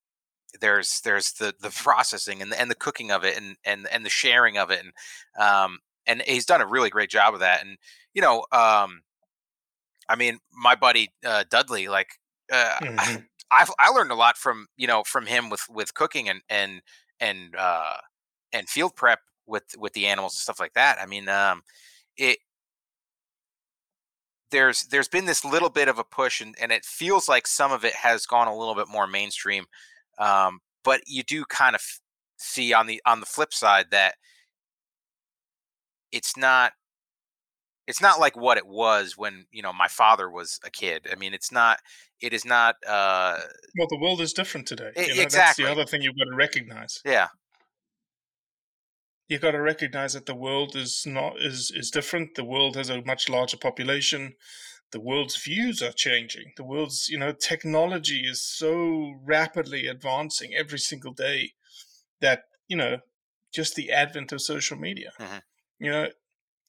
there's 0.61 1.01
there's 1.03 1.33
the 1.33 1.55
the 1.61 1.71
processing 1.71 2.43
and 2.43 2.53
the, 2.53 2.61
and 2.61 2.71
the 2.71 2.75
cooking 2.75 3.11
of 3.11 3.25
it 3.25 3.37
and 3.37 3.57
and 3.65 3.87
and 3.91 4.05
the 4.05 4.11
sharing 4.11 4.59
of 4.59 4.71
it 4.71 4.81
and 4.85 4.93
um 5.39 5.79
and 6.07 6.23
he's 6.23 6.47
done 6.47 6.61
a 6.61 6.67
really 6.67 6.91
great 6.91 7.11
job 7.11 7.35
of 7.35 7.41
that 7.41 7.65
and 7.65 7.79
you 8.15 8.23
know 8.23 8.45
um 8.53 9.03
I 10.09 10.17
mean 10.17 10.39
my 10.53 10.75
buddy 10.75 11.13
uh, 11.25 11.45
Dudley 11.51 11.89
like 11.89 12.09
uh, 12.53 12.79
Mhm. 12.81 13.27
I've 13.51 13.71
I 13.79 13.91
learned 13.91 14.11
a 14.11 14.17
lot 14.17 14.37
from 14.37 14.67
you 14.77 14.87
know 14.87 15.05
from 15.05 15.27
him 15.27 15.51
with 15.51 15.63
with 15.69 15.95
cooking 15.95 16.29
and 16.29 16.43
and 16.49 16.83
and 17.21 17.55
uh 17.57 17.99
and 18.53 18.69
field 18.69 18.97
prep 18.97 19.21
with 19.47 19.65
with 19.79 19.93
the 19.93 20.07
animals 20.07 20.35
and 20.35 20.41
stuff 20.41 20.61
like 20.61 20.75
that. 20.75 20.99
I 21.01 21.07
mean, 21.07 21.29
um, 21.29 21.63
it 22.17 22.39
there's 24.51 24.85
there's 24.85 25.09
been 25.09 25.25
this 25.27 25.45
little 25.45 25.71
bit 25.71 25.89
of 25.89 25.99
a 25.99 26.05
push 26.05 26.41
and 26.41 26.55
and 26.61 26.73
it 26.73 26.85
feels 26.85 27.29
like 27.29 27.47
some 27.47 27.73
of 27.73 27.85
it 27.85 27.95
has 27.95 28.27
gone 28.27 28.49
a 28.49 28.57
little 28.57 28.75
bit 28.75 28.89
more 28.89 29.07
mainstream. 29.07 29.67
Um, 30.19 30.61
but 30.85 31.03
you 31.07 31.23
do 31.23 31.45
kind 31.45 31.75
of 31.75 31.83
see 32.39 32.73
on 32.73 32.87
the 32.87 33.01
on 33.07 33.21
the 33.21 33.27
flip 33.27 33.53
side 33.53 33.87
that 33.91 34.15
it's 36.13 36.37
not 36.37 36.73
it's 37.87 38.01
not 38.01 38.19
like 38.19 38.37
what 38.37 38.59
it 38.59 38.67
was 38.67 39.17
when 39.17 39.47
you 39.53 39.63
know 39.63 39.73
my 39.73 39.89
father 39.89 40.31
was 40.31 40.59
a 40.65 40.71
kid. 40.71 41.07
I 41.11 41.15
mean, 41.17 41.35
it's 41.35 41.53
not. 41.53 41.79
It 42.21 42.33
is 42.33 42.45
not. 42.45 42.77
uh 42.87 43.39
Well, 43.79 43.87
the 43.89 43.99
world 44.01 44.21
is 44.21 44.33
different 44.33 44.67
today. 44.67 44.91
E- 44.97 45.09
You 45.09 45.15
know, 45.17 45.29
That's 45.29 45.57
the 45.57 45.71
other 45.71 45.85
thing 45.85 46.03
you've 46.03 46.19
got 46.19 46.25
to 46.25 46.37
recognize. 46.37 47.01
Yeah. 47.05 47.29
You've 49.29 49.41
got 49.41 49.53
to 49.53 49.61
recognize 49.61 50.13
that 50.15 50.27
the 50.27 50.35
world 50.35 50.77
is 50.77 51.05
not 51.07 51.41
is 51.41 51.71
is 51.75 51.91
different. 51.91 52.35
The 52.35 52.45
world 52.45 52.77
has 52.77 52.91
a 52.91 53.03
much 53.03 53.29
larger 53.29 53.57
population. 53.57 54.35
The 54.93 55.01
world's 55.01 55.37
views 55.37 55.83
are 55.83 55.93
changing. 55.93 56.53
The 56.57 56.65
world's 56.65 57.09
you 57.09 57.19
know 57.19 57.33
technology 57.33 58.21
is 58.27 58.43
so 58.43 59.15
rapidly 59.25 59.87
advancing 59.87 60.55
every 60.55 60.79
single 60.79 61.13
day 61.13 61.53
that 62.21 62.45
you 62.69 62.77
know 62.77 62.99
just 63.53 63.75
the 63.75 63.91
advent 63.91 64.33
of 64.33 64.43
social 64.43 64.77
media. 64.77 65.13
Mhm. 65.19 65.43
You 65.79 65.91
know, 65.91 66.09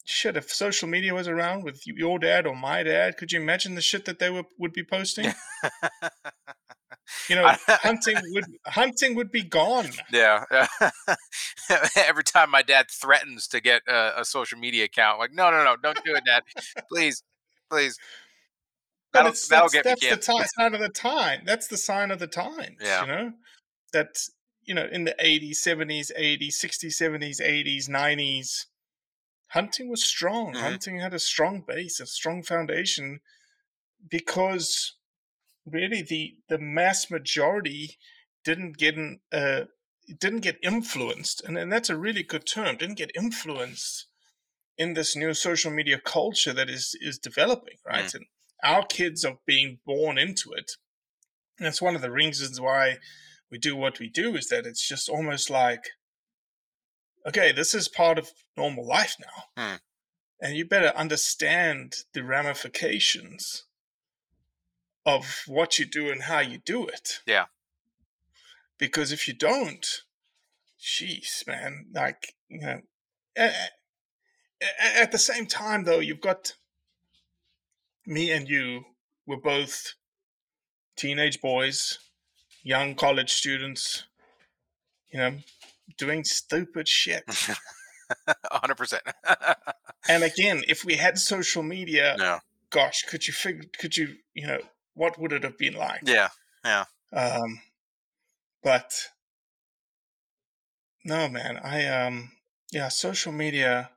shit. 0.06 0.36
If 0.38 0.52
social 0.52 0.88
media 0.88 1.14
was 1.14 1.28
around 1.28 1.64
with 1.64 1.82
your 1.86 2.20
dad 2.20 2.46
or 2.48 2.56
my 2.56 2.84
dad, 2.84 3.18
could 3.18 3.32
you 3.32 3.40
imagine 3.40 3.76
the 3.76 3.82
shit 3.82 4.06
that 4.06 4.20
they 4.20 4.30
would 4.30 4.46
would 4.58 4.74
be 4.74 4.84
posting? 4.84 5.34
You 7.30 7.38
know, 7.38 7.56
hunting 7.68 8.18
would 8.34 8.46
hunting 8.66 9.16
would 9.16 9.32
be 9.32 9.44
gone. 9.44 9.90
Yeah. 10.12 10.44
Every 11.96 12.24
time 12.24 12.52
my 12.52 12.62
dad 12.62 12.88
threatens 12.92 13.48
to 13.50 13.62
get 13.62 13.82
a, 13.88 14.22
a 14.22 14.26
social 14.26 14.58
media 14.58 14.86
account, 14.86 15.20
like, 15.20 15.34
no, 15.34 15.50
no, 15.50 15.64
no, 15.64 15.76
don't 15.82 16.04
do 16.04 16.16
it, 16.16 16.24
Dad. 16.26 16.44
Please, 16.90 17.24
please. 17.70 17.98
But 19.14 19.20
That'll, 19.20 19.32
it's, 19.32 19.48
that'll 19.48 19.64
that's, 19.70 19.74
get 19.74 19.86
me 19.86 20.10
that's 20.10 20.28
the 20.28 20.50
sign 20.58 20.74
of 20.74 20.82
the 20.82 20.90
time. 20.90 21.42
That's 21.46 21.68
the 21.68 21.78
sign 21.78 22.12
of 22.12 22.20
the 22.20 22.28
times. 22.28 22.78
Yeah. 22.82 23.02
You 23.02 23.08
know, 23.08 23.34
that 23.94 24.18
you 24.64 24.76
know 24.76 24.88
in 24.92 25.06
the 25.06 25.16
eighties, 25.20 25.62
seventies, 25.62 26.12
eighties, 26.16 26.60
sixties, 26.60 26.98
seventies, 26.98 27.40
eighties, 27.40 27.88
nineties, 27.88 28.68
hunting 29.50 29.90
was 29.90 30.04
strong. 30.04 30.54
Mhm. 30.54 30.60
Hunting 30.60 31.00
had 31.00 31.14
a 31.14 31.20
strong 31.20 31.64
base, 31.66 32.00
a 32.00 32.06
strong 32.06 32.44
foundation, 32.44 33.22
because 34.10 34.96
really 35.66 36.02
the 36.02 36.36
the 36.50 36.58
mass 36.60 37.10
majority 37.10 37.98
didn't 38.44 38.78
get 38.78 38.96
in, 38.96 39.20
uh, 39.32 39.66
didn't 40.20 40.42
get 40.42 40.58
influenced, 40.62 41.44
and, 41.44 41.58
and 41.58 41.72
that's 41.72 41.90
a 41.90 41.98
really 41.98 42.24
good 42.24 42.46
term. 42.46 42.76
Didn't 42.76 42.98
get 42.98 43.12
influenced 43.16 44.07
in 44.78 44.94
this 44.94 45.16
new 45.16 45.34
social 45.34 45.72
media 45.72 46.00
culture 46.00 46.54
that 46.54 46.70
is 46.70 46.96
is 47.02 47.18
developing, 47.18 47.78
right? 47.86 48.14
And 48.14 48.26
our 48.64 48.86
kids 48.86 49.26
are 49.26 49.40
being 49.46 49.80
born 49.86 50.18
into 50.18 50.52
it. 50.52 50.74
And 51.58 51.66
that's 51.66 51.82
one 51.82 51.96
of 51.96 52.02
the 52.02 52.12
reasons 52.12 52.62
why 52.62 52.98
we 53.50 53.58
do 53.58 53.76
what 53.76 54.00
we 54.00 54.10
do 54.10 54.36
is 54.36 54.50
that 54.50 54.66
it's 54.66 54.88
just 54.88 55.10
almost 55.10 55.50
like, 55.50 55.92
okay, 57.28 57.52
this 57.52 57.74
is 57.74 57.88
part 57.88 58.20
of 58.20 58.32
normal 58.56 58.86
life 58.86 59.16
now. 59.20 59.64
Hmm. 59.64 59.76
And 60.40 60.56
you 60.56 60.66
better 60.66 60.94
understand 60.96 61.96
the 62.14 62.24
ramifications 62.24 63.64
of 65.06 65.44
what 65.48 65.80
you 65.80 65.86
do 65.86 66.12
and 66.12 66.24
how 66.24 66.40
you 66.40 66.60
do 66.60 66.86
it. 66.86 67.22
Yeah. 67.26 67.46
Because 68.78 69.12
if 69.12 69.28
you 69.28 69.34
don't, 69.34 70.04
jeez, 70.80 71.48
man, 71.48 71.88
like, 71.92 72.36
you 72.50 72.60
know, 72.60 72.82
at 74.80 75.12
the 75.12 75.18
same 75.18 75.46
time, 75.46 75.84
though, 75.84 76.00
you've 76.00 76.22
got 76.22 76.54
me 78.06 78.32
and 78.32 78.48
you 78.48 78.86
were 79.26 79.38
both 79.38 79.94
teenage 80.96 81.42
boys, 81.42 82.00
young 82.64 82.96
college 82.96 83.34
students, 83.34 84.06
you 85.10 85.20
know, 85.20 85.38
doing 85.98 86.24
stupid 86.24 86.88
shit. 86.88 87.24
100%. 88.52 89.00
and 90.10 90.24
again, 90.24 90.64
if 90.68 90.86
we 90.86 90.96
had 90.96 91.18
social 91.18 91.64
media, 91.64 92.16
yeah. 92.18 92.40
gosh, 92.70 93.04
could 93.04 93.28
you 93.28 93.34
figure? 93.34 93.66
Could 93.80 93.98
you, 93.98 94.16
you 94.34 94.48
know, 94.48 94.60
what 94.94 95.20
would 95.20 95.34
it 95.34 95.44
have 95.44 95.58
been 95.58 95.74
like? 95.74 96.02
Yeah. 96.06 96.30
Yeah. 96.64 96.86
Um, 97.14 97.62
but 98.64 99.10
no, 101.06 101.30
man, 101.30 101.58
I 101.58 101.86
um, 101.86 102.32
yeah, 102.72 102.90
social 102.90 103.32
media. 103.32 103.92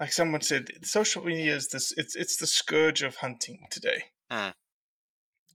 Like 0.00 0.12
someone 0.12 0.40
said, 0.40 0.68
social 0.82 1.24
media 1.24 1.54
is 1.54 1.68
this. 1.68 1.92
It's 1.96 2.16
it's 2.16 2.36
the 2.36 2.46
scourge 2.46 3.02
of 3.02 3.16
hunting 3.16 3.66
today. 3.70 4.04
Hmm. 4.30 4.50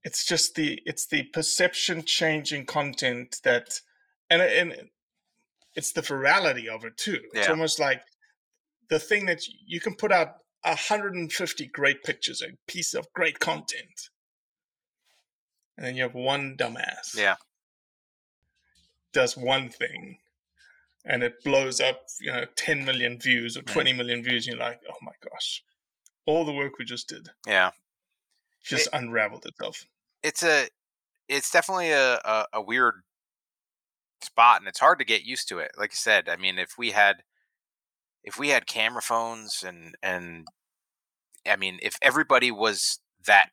It's 0.03 0.25
just 0.25 0.55
the 0.55 0.81
it's 0.85 1.05
the 1.07 1.23
perception 1.23 2.03
changing 2.05 2.65
content 2.65 3.37
that, 3.43 3.81
and 4.29 4.41
and 4.41 4.89
it's 5.75 5.91
the 5.91 6.01
virality 6.01 6.67
of 6.67 6.85
it 6.85 6.95
too. 6.97 7.19
It's 7.33 7.49
almost 7.49 7.79
like 7.79 8.01
the 8.89 8.99
thing 8.99 9.25
that 9.25 9.41
you 9.65 9.79
can 9.81 9.95
put 9.95 10.11
out 10.11 10.35
150 10.63 11.67
great 11.67 12.03
pictures, 12.03 12.41
a 12.41 12.57
piece 12.65 12.93
of 12.93 13.11
great 13.13 13.39
content, 13.39 14.09
and 15.77 15.85
then 15.85 15.95
you 15.95 16.03
have 16.03 16.15
one 16.15 16.55
dumbass 16.57 17.13
Yeah. 17.15 17.35
does 19.11 19.35
one 19.35 19.69
thing 19.69 20.19
and 21.09 21.23
it 21.23 21.43
blows 21.43 21.81
up, 21.81 22.03
you 22.21 22.31
know, 22.31 22.45
10 22.55 22.85
million 22.85 23.19
views 23.19 23.57
or 23.57 23.61
Mm. 23.63 23.73
20 23.73 23.93
million 23.93 24.23
views, 24.23 24.47
and 24.47 24.55
you're 24.57 24.65
like, 24.65 24.79
oh 24.89 24.97
my 25.01 25.11
gosh, 25.29 25.63
all 26.25 26.45
the 26.45 26.53
work 26.53 26.77
we 26.77 26.85
just 26.85 27.09
did 27.09 27.27
Yeah. 27.47 27.71
just 28.63 28.87
It- 28.87 28.93
unraveled 28.93 29.45
itself. 29.45 29.85
It's 30.23 30.43
a, 30.43 30.69
it's 31.27 31.49
definitely 31.51 31.91
a, 31.91 32.15
a, 32.23 32.47
a 32.53 32.61
weird 32.61 33.03
spot 34.21 34.59
and 34.61 34.67
it's 34.67 34.79
hard 34.79 34.99
to 34.99 35.05
get 35.05 35.23
used 35.23 35.47
to 35.49 35.59
it. 35.59 35.71
Like 35.77 35.91
I 35.91 35.95
said, 35.95 36.29
I 36.29 36.35
mean, 36.35 36.59
if 36.59 36.77
we 36.77 36.91
had, 36.91 37.23
if 38.23 38.37
we 38.37 38.49
had 38.49 38.67
camera 38.67 39.01
phones 39.01 39.63
and, 39.65 39.95
and 40.03 40.45
I 41.47 41.55
mean, 41.55 41.79
if 41.81 41.95
everybody 42.01 42.51
was 42.51 42.99
that, 43.25 43.49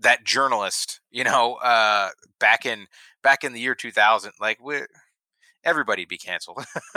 that 0.00 0.24
journalist, 0.24 1.00
you 1.10 1.22
know, 1.24 1.54
uh, 1.62 2.10
back 2.40 2.66
in, 2.66 2.88
back 3.22 3.44
in 3.44 3.52
the 3.52 3.60
year 3.60 3.76
2000, 3.76 4.32
like 4.40 4.58
we 4.60 4.82
everybody'd 5.64 6.08
be 6.08 6.18
canceled. 6.18 6.64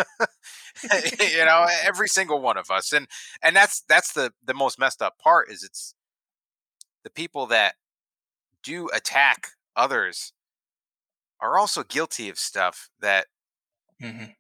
you 1.20 1.46
know, 1.46 1.68
every 1.84 2.08
single 2.08 2.42
one 2.42 2.58
of 2.58 2.70
us. 2.72 2.92
And, 2.94 3.08
and 3.42 3.56
that's, 3.56 3.82
that's 3.88 4.14
the, 4.14 4.34
the 4.44 4.54
most 4.54 4.80
messed 4.80 5.02
up 5.02 5.18
part 5.20 5.50
is 5.52 5.64
it's 5.64 5.96
the 7.04 7.10
people 7.10 7.46
that 7.48 7.76
do 8.64 8.90
attack 8.90 9.50
others 9.76 10.34
are 11.40 11.58
also 11.58 11.84
guilty 11.84 12.30
of 12.30 12.38
stuff 12.38 12.90
that 13.00 13.28
Mm-hmm. 14.02 14.32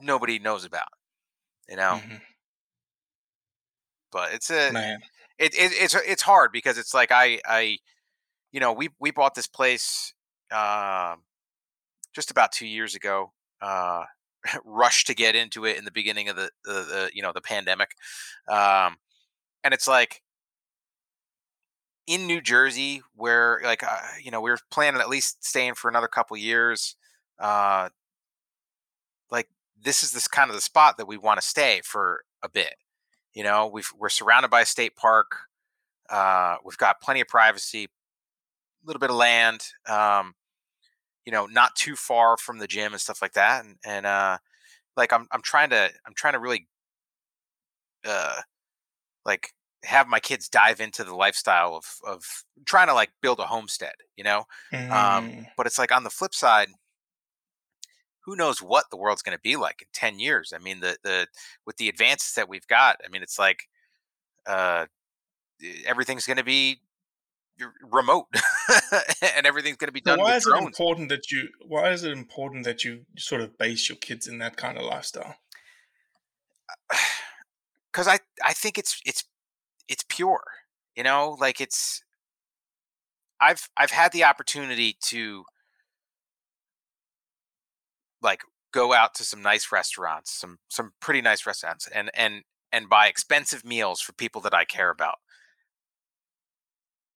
nobody 0.00 0.38
knows 0.38 0.64
about 0.64 0.88
you 1.68 1.76
know 1.76 2.02
but 4.10 4.32
it's 4.32 4.50
a 4.50 4.72
Man, 4.72 5.00
it, 5.38 5.54
it 5.54 5.72
it's 5.72 5.94
it's 5.94 6.22
hard 6.22 6.52
because 6.52 6.78
it's 6.78 6.94
like 6.94 7.10
i 7.12 7.40
i 7.46 7.78
you 8.52 8.60
know 8.60 8.72
we 8.72 8.90
we 9.00 9.10
bought 9.10 9.34
this 9.34 9.46
place 9.46 10.14
uh, 10.52 11.16
just 12.14 12.30
about 12.30 12.52
two 12.52 12.66
years 12.66 12.94
ago 12.94 13.32
uh 13.62 14.04
rushed 14.64 15.06
to 15.06 15.14
get 15.14 15.34
into 15.36 15.64
it 15.64 15.78
in 15.78 15.84
the 15.84 15.90
beginning 15.90 16.28
of 16.28 16.36
the 16.36 16.50
the, 16.64 16.72
the 16.72 17.10
you 17.14 17.22
know 17.22 17.32
the 17.32 17.40
pandemic 17.40 17.94
um 18.48 18.96
and 19.64 19.72
it's 19.72 19.86
like 19.86 20.22
in 22.06 22.26
New 22.26 22.40
Jersey, 22.40 23.02
where 23.14 23.60
like 23.64 23.82
uh, 23.82 24.00
you 24.22 24.30
know 24.30 24.40
we 24.40 24.50
were 24.50 24.58
planning 24.70 25.00
at 25.00 25.08
least 25.08 25.44
staying 25.44 25.74
for 25.74 25.88
another 25.88 26.08
couple 26.08 26.36
years, 26.36 26.96
uh, 27.38 27.88
like 29.30 29.48
this 29.80 30.02
is 30.02 30.12
this 30.12 30.28
kind 30.28 30.50
of 30.50 30.54
the 30.56 30.60
spot 30.60 30.96
that 30.96 31.06
we 31.06 31.16
want 31.16 31.40
to 31.40 31.46
stay 31.46 31.80
for 31.84 32.24
a 32.42 32.48
bit. 32.48 32.74
You 33.34 33.44
know, 33.44 33.68
we've 33.72 33.90
we're 33.98 34.08
surrounded 34.08 34.50
by 34.50 34.62
a 34.62 34.66
state 34.66 34.96
park. 34.96 35.32
Uh, 36.10 36.56
we've 36.64 36.76
got 36.76 37.00
plenty 37.00 37.20
of 37.20 37.28
privacy, 37.28 37.84
a 37.84 38.86
little 38.86 39.00
bit 39.00 39.10
of 39.10 39.16
land. 39.16 39.64
Um, 39.88 40.34
you 41.26 41.32
know, 41.32 41.46
not 41.46 41.76
too 41.76 41.96
far 41.96 42.36
from 42.36 42.58
the 42.58 42.66
gym 42.66 42.92
and 42.92 43.00
stuff 43.00 43.22
like 43.22 43.32
that. 43.34 43.64
And 43.64 43.78
and 43.84 44.06
uh, 44.06 44.38
like 44.96 45.12
I'm 45.12 45.28
I'm 45.32 45.42
trying 45.42 45.70
to 45.70 45.90
I'm 46.06 46.14
trying 46.14 46.34
to 46.34 46.40
really 46.40 46.68
uh 48.04 48.40
like 49.24 49.54
have 49.84 50.08
my 50.08 50.20
kids 50.20 50.48
dive 50.48 50.80
into 50.80 51.04
the 51.04 51.14
lifestyle 51.16 51.76
of 51.76 51.84
of 52.06 52.24
trying 52.66 52.88
to 52.88 52.94
like 52.94 53.12
build 53.22 53.40
a 53.40 53.46
homestead, 53.46 53.94
you 54.16 54.24
know. 54.24 54.44
Um, 54.90 55.34
Mm. 55.34 55.46
but 55.56 55.66
it's 55.66 55.78
like 55.78 55.92
on 55.92 56.04
the 56.04 56.10
flip 56.10 56.34
side, 56.34 56.70
who 58.24 58.36
knows 58.36 58.62
what 58.62 58.86
the 58.90 58.96
world's 58.96 59.22
going 59.22 59.36
to 59.36 59.40
be 59.42 59.56
like 59.56 59.82
in 59.82 59.88
ten 59.92 60.18
years? 60.18 60.52
I 60.52 60.58
mean, 60.58 60.80
the 60.80 60.96
the 61.02 61.26
with 61.66 61.76
the 61.76 61.88
advances 61.88 62.34
that 62.34 62.48
we've 62.48 62.66
got, 62.66 63.00
I 63.04 63.08
mean, 63.08 63.22
it's 63.22 63.38
like 63.38 63.68
uh, 64.46 64.86
everything's 65.86 66.26
going 66.26 66.38
to 66.38 66.44
be 66.44 66.80
r- 67.60 67.74
remote, 67.90 68.26
and 69.36 69.46
everything's 69.46 69.76
going 69.76 69.88
to 69.88 69.92
be 69.92 70.02
So 70.06 70.16
done 70.16 70.18
why 70.18 70.36
with 70.36 70.36
is 70.36 70.46
it 70.46 70.50
drones. 70.50 70.66
important 70.66 71.08
that 71.10 71.30
you? 71.30 71.48
Why 71.66 71.90
is 71.90 72.04
it 72.04 72.12
important 72.12 72.64
that 72.64 72.84
you 72.84 73.06
sort 73.18 73.40
of 73.40 73.58
base 73.58 73.88
your 73.88 73.96
kids 73.96 74.26
in 74.26 74.38
that 74.38 74.56
kind 74.56 74.78
of 74.78 74.84
lifestyle? 74.84 75.36
because 77.92 78.08
I 78.08 78.20
I 78.44 78.52
think 78.52 78.78
it's 78.78 79.00
it's 79.04 79.24
it's 79.88 80.04
pure. 80.08 80.42
You 80.96 81.02
know, 81.04 81.36
like 81.40 81.60
it's 81.60 82.02
I've 83.40 83.68
I've 83.76 83.90
had 83.90 84.12
the 84.12 84.24
opportunity 84.24 84.96
to 85.04 85.44
like 88.22 88.42
go 88.72 88.92
out 88.92 89.14
to 89.16 89.24
some 89.24 89.42
nice 89.42 89.70
restaurants, 89.72 90.30
some 90.32 90.58
some 90.68 90.92
pretty 91.00 91.20
nice 91.20 91.46
restaurants, 91.46 91.86
and 91.88 92.10
and 92.14 92.42
and 92.72 92.88
buy 92.88 93.06
expensive 93.06 93.64
meals 93.64 94.00
for 94.00 94.12
people 94.12 94.40
that 94.42 94.54
I 94.54 94.64
care 94.64 94.90
about, 94.90 95.16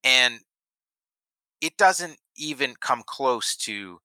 and 0.06 0.38
it 1.60 1.76
doesn't 1.76 2.16
even 2.36 2.74
come 2.80 3.02
close 3.04 3.56
to 3.56 3.98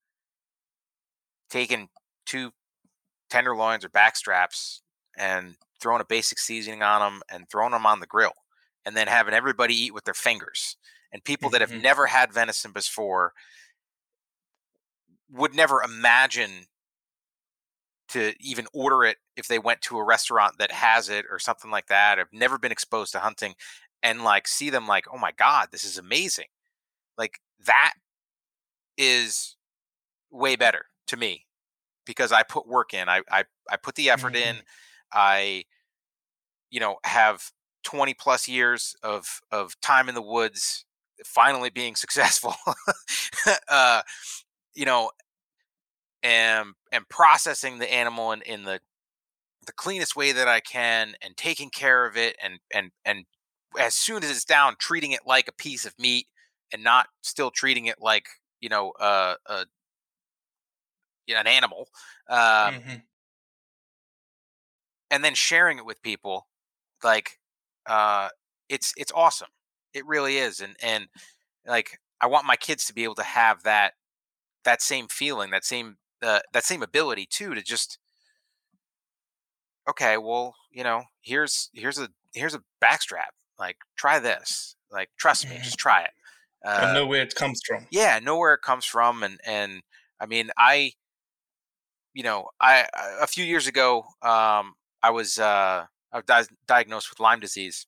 taking 1.50 1.90
two 2.26 2.52
tenderloins 3.30 3.86
or 3.86 3.90
backstraps 3.90 4.80
and 5.18 5.56
throwing 5.80 6.02
a 6.02 6.06
basic 6.06 6.40
seasoning 6.40 6.82
on 6.82 7.02
them 7.02 7.22
and 7.32 7.48
throwing 7.50 7.72
them 7.72 7.86
on 7.86 8.00
the 8.00 8.08
grill 8.08 8.34
and 8.86 8.98
then 8.98 9.08
having 9.08 9.34
everybody 9.34 9.76
eat 9.76 9.94
with 9.94 10.06
their 10.06 10.14
fingers 10.14 10.76
and 11.14 11.24
people 11.24 11.50
that 11.52 11.62
have 11.62 11.70
Mhm. 11.70 11.82
never 11.84 12.08
had 12.08 12.34
venison 12.34 12.72
before 12.72 13.34
would 15.30 15.54
never 15.54 15.84
imagine 15.84 16.68
to 18.10 18.34
even 18.42 18.68
order 18.74 19.06
it 19.06 19.18
if 19.38 19.48
they 19.48 19.60
went 19.60 19.82
to 19.82 19.98
a 19.98 20.04
restaurant 20.04 20.58
that 20.58 20.72
has 20.72 21.08
it 21.08 21.26
or 21.30 21.40
something 21.40 21.72
like 21.72 21.88
that 21.88 22.18
have 22.18 22.28
never 22.34 22.58
been 22.58 22.72
exposed 22.72 23.14
to 23.14 23.20
hunting 23.20 23.56
and 24.04 24.24
like 24.24 24.48
see 24.48 24.70
them 24.70 24.88
like 24.88 25.06
oh 25.14 25.18
my 25.18 25.32
god 25.32 25.70
this 25.72 25.84
is 25.84 25.98
amazing. 25.98 26.48
Like 27.18 27.40
that 27.66 27.94
is 28.98 29.56
way 30.32 30.56
better 30.56 30.86
to 31.08 31.18
me 31.18 31.46
because 32.06 32.32
i 32.32 32.44
put 32.44 32.68
work 32.68 32.94
in 32.94 33.10
i 33.10 33.22
i, 33.30 33.44
I 33.70 33.78
put 33.78 33.96
the 33.96 34.10
effort 34.10 34.36
in 34.36 34.58
i 35.14 35.66
you 36.70 36.80
know 36.80 36.98
have 37.04 37.52
20 37.84 38.14
plus 38.14 38.48
years 38.48 38.96
of 39.04 39.42
of 39.52 39.80
time 39.82 40.10
in 40.10 40.16
the 40.16 40.22
woods 40.22 40.86
finally 41.26 41.70
being 41.70 41.96
successful 42.06 42.56
uh 43.70 44.02
you 44.74 44.86
know 44.86 45.12
and 46.24 46.70
and 46.92 47.08
processing 47.10 47.80
the 47.80 47.92
animal 47.92 48.32
in, 48.32 48.42
in 48.44 48.64
the 48.64 48.80
the 49.66 49.74
cleanest 49.74 50.16
way 50.16 50.32
that 50.32 50.48
i 50.48 50.60
can 50.60 51.14
and 51.22 51.36
taking 51.38 51.70
care 51.70 52.06
of 52.06 52.18
it 52.18 52.36
and 52.42 52.60
and 52.74 52.92
and 53.06 53.26
as 53.80 53.96
soon 53.96 54.24
as 54.24 54.30
it's 54.32 54.46
down 54.46 54.76
treating 54.80 55.12
it 55.12 55.22
like 55.26 55.48
a 55.48 55.54
piece 55.54 55.86
of 55.86 55.98
meat 56.00 56.28
and 56.74 56.84
not 56.84 57.08
still 57.22 57.52
treating 57.52 57.86
it 57.86 57.98
like 58.02 58.26
you 58.60 58.70
know 58.70 58.92
uh, 59.00 59.36
a 59.48 59.66
you 61.28 61.34
know, 61.34 61.42
an 61.42 61.48
animal 61.48 61.88
um, 62.30 62.76
Mhm. 62.76 63.02
and 65.10 65.24
then 65.24 65.36
sharing 65.36 65.78
it 65.78 65.86
with 65.86 66.02
people 66.02 66.48
like 67.04 67.40
uh 67.86 68.30
it's 68.70 68.94
it's 68.98 69.12
awesome 69.14 69.50
it 69.94 70.06
really 70.06 70.38
is 70.38 70.62
and 70.62 70.76
and 70.82 71.08
like 71.66 72.00
i 72.22 72.28
want 72.28 72.46
my 72.46 72.56
kids 72.56 72.86
to 72.86 72.94
be 72.94 73.04
able 73.04 73.16
to 73.16 73.24
have 73.24 73.64
that 73.64 73.94
that 74.66 74.82
same 74.82 75.08
feeling 75.08 75.52
that 75.52 75.66
same 75.66 75.98
uh, 76.24 76.40
that 76.54 76.64
same 76.66 76.84
ability 76.84 77.26
too 77.26 77.54
to 77.56 77.62
just 77.62 78.00
okay 79.90 80.18
well 80.18 80.56
you 80.72 80.84
know 80.84 81.04
here's 81.22 81.70
here's 81.74 81.98
a 82.00 82.10
here's 82.34 82.56
a 82.56 82.64
backstrap 82.84 83.32
like 83.62 83.78
try 83.98 84.20
this 84.20 84.76
like 84.92 85.10
trust 85.18 85.50
me 85.50 85.58
just 85.64 85.78
try 85.80 86.02
it 86.04 86.12
uh, 86.66 86.82
and 86.86 86.94
know 86.96 87.06
where 87.08 87.22
it 87.24 87.36
comes 87.36 87.62
from. 87.66 87.88
yeah 87.92 88.20
know 88.20 88.38
where 88.38 88.54
it 88.54 88.62
comes 88.62 88.86
from 88.86 89.24
and 89.24 89.40
and 89.46 89.82
i 90.20 90.26
mean 90.26 90.52
i 90.58 90.92
you 92.14 92.24
know 92.24 92.50
i 92.60 92.88
I- 92.94 93.18
a 93.22 93.28
few 93.28 93.46
years 93.46 93.68
ago 93.68 94.00
um 94.22 94.74
i 95.04 95.10
was 95.10 95.40
uh 95.40 95.86
i 96.12 96.18
was 96.18 96.26
di- 96.26 96.56
diagnosed 96.68 97.10
with 97.10 97.20
lyme 97.20 97.40
disease 97.40 97.88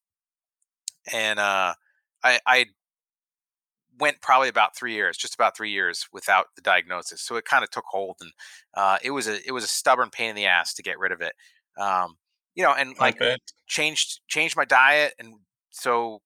and 1.11 1.39
uh 1.39 1.73
I, 2.25 2.39
I 2.45 2.65
went 3.99 4.21
probably 4.21 4.49
about 4.49 4.75
three 4.75 4.93
years, 4.93 5.17
just 5.17 5.35
about 5.35 5.55
three 5.55 5.71
years 5.71 6.07
without 6.11 6.47
the 6.55 6.61
diagnosis. 6.61 7.21
So 7.21 7.35
it 7.35 7.45
kind 7.45 7.63
of 7.63 7.69
took 7.69 7.85
hold, 7.87 8.17
and 8.21 8.31
uh, 8.73 8.97
it 9.03 9.11
was 9.11 9.27
a 9.27 9.45
it 9.47 9.51
was 9.51 9.63
a 9.63 9.67
stubborn 9.67 10.09
pain 10.09 10.29
in 10.29 10.35
the 10.35 10.45
ass 10.45 10.73
to 10.75 10.83
get 10.83 10.99
rid 10.99 11.11
of 11.11 11.21
it. 11.21 11.33
Um, 11.77 12.17
you 12.55 12.63
know, 12.63 12.73
and 12.73 12.97
like 12.97 13.17
changed 13.67 14.21
changed 14.27 14.55
my 14.55 14.65
diet, 14.65 15.13
and 15.19 15.35
so 15.73 16.21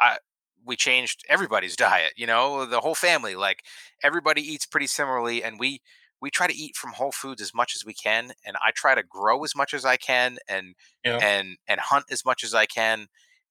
I 0.00 0.18
we 0.64 0.76
changed 0.76 1.24
everybody's 1.28 1.76
diet. 1.76 2.12
You 2.16 2.26
know, 2.26 2.66
the 2.66 2.80
whole 2.80 2.94
family, 2.94 3.34
like 3.36 3.64
everybody 4.02 4.42
eats 4.42 4.66
pretty 4.66 4.86
similarly, 4.86 5.42
and 5.42 5.58
we 5.58 5.80
we 6.20 6.30
try 6.30 6.46
to 6.46 6.54
eat 6.54 6.76
from 6.76 6.92
whole 6.92 7.12
foods 7.12 7.40
as 7.42 7.54
much 7.54 7.74
as 7.76 7.84
we 7.84 7.94
can, 7.94 8.32
and 8.44 8.56
I 8.62 8.72
try 8.72 8.94
to 8.94 9.02
grow 9.02 9.44
as 9.44 9.54
much 9.56 9.74
as 9.74 9.84
I 9.84 9.96
can, 9.96 10.38
and 10.48 10.74
Yeah. 11.04 11.20
and 11.20 11.56
and 11.66 11.80
hunt 11.80 12.06
as 12.10 12.24
much 12.24 12.44
as 12.44 12.54
I 12.54 12.66
can, 12.66 13.06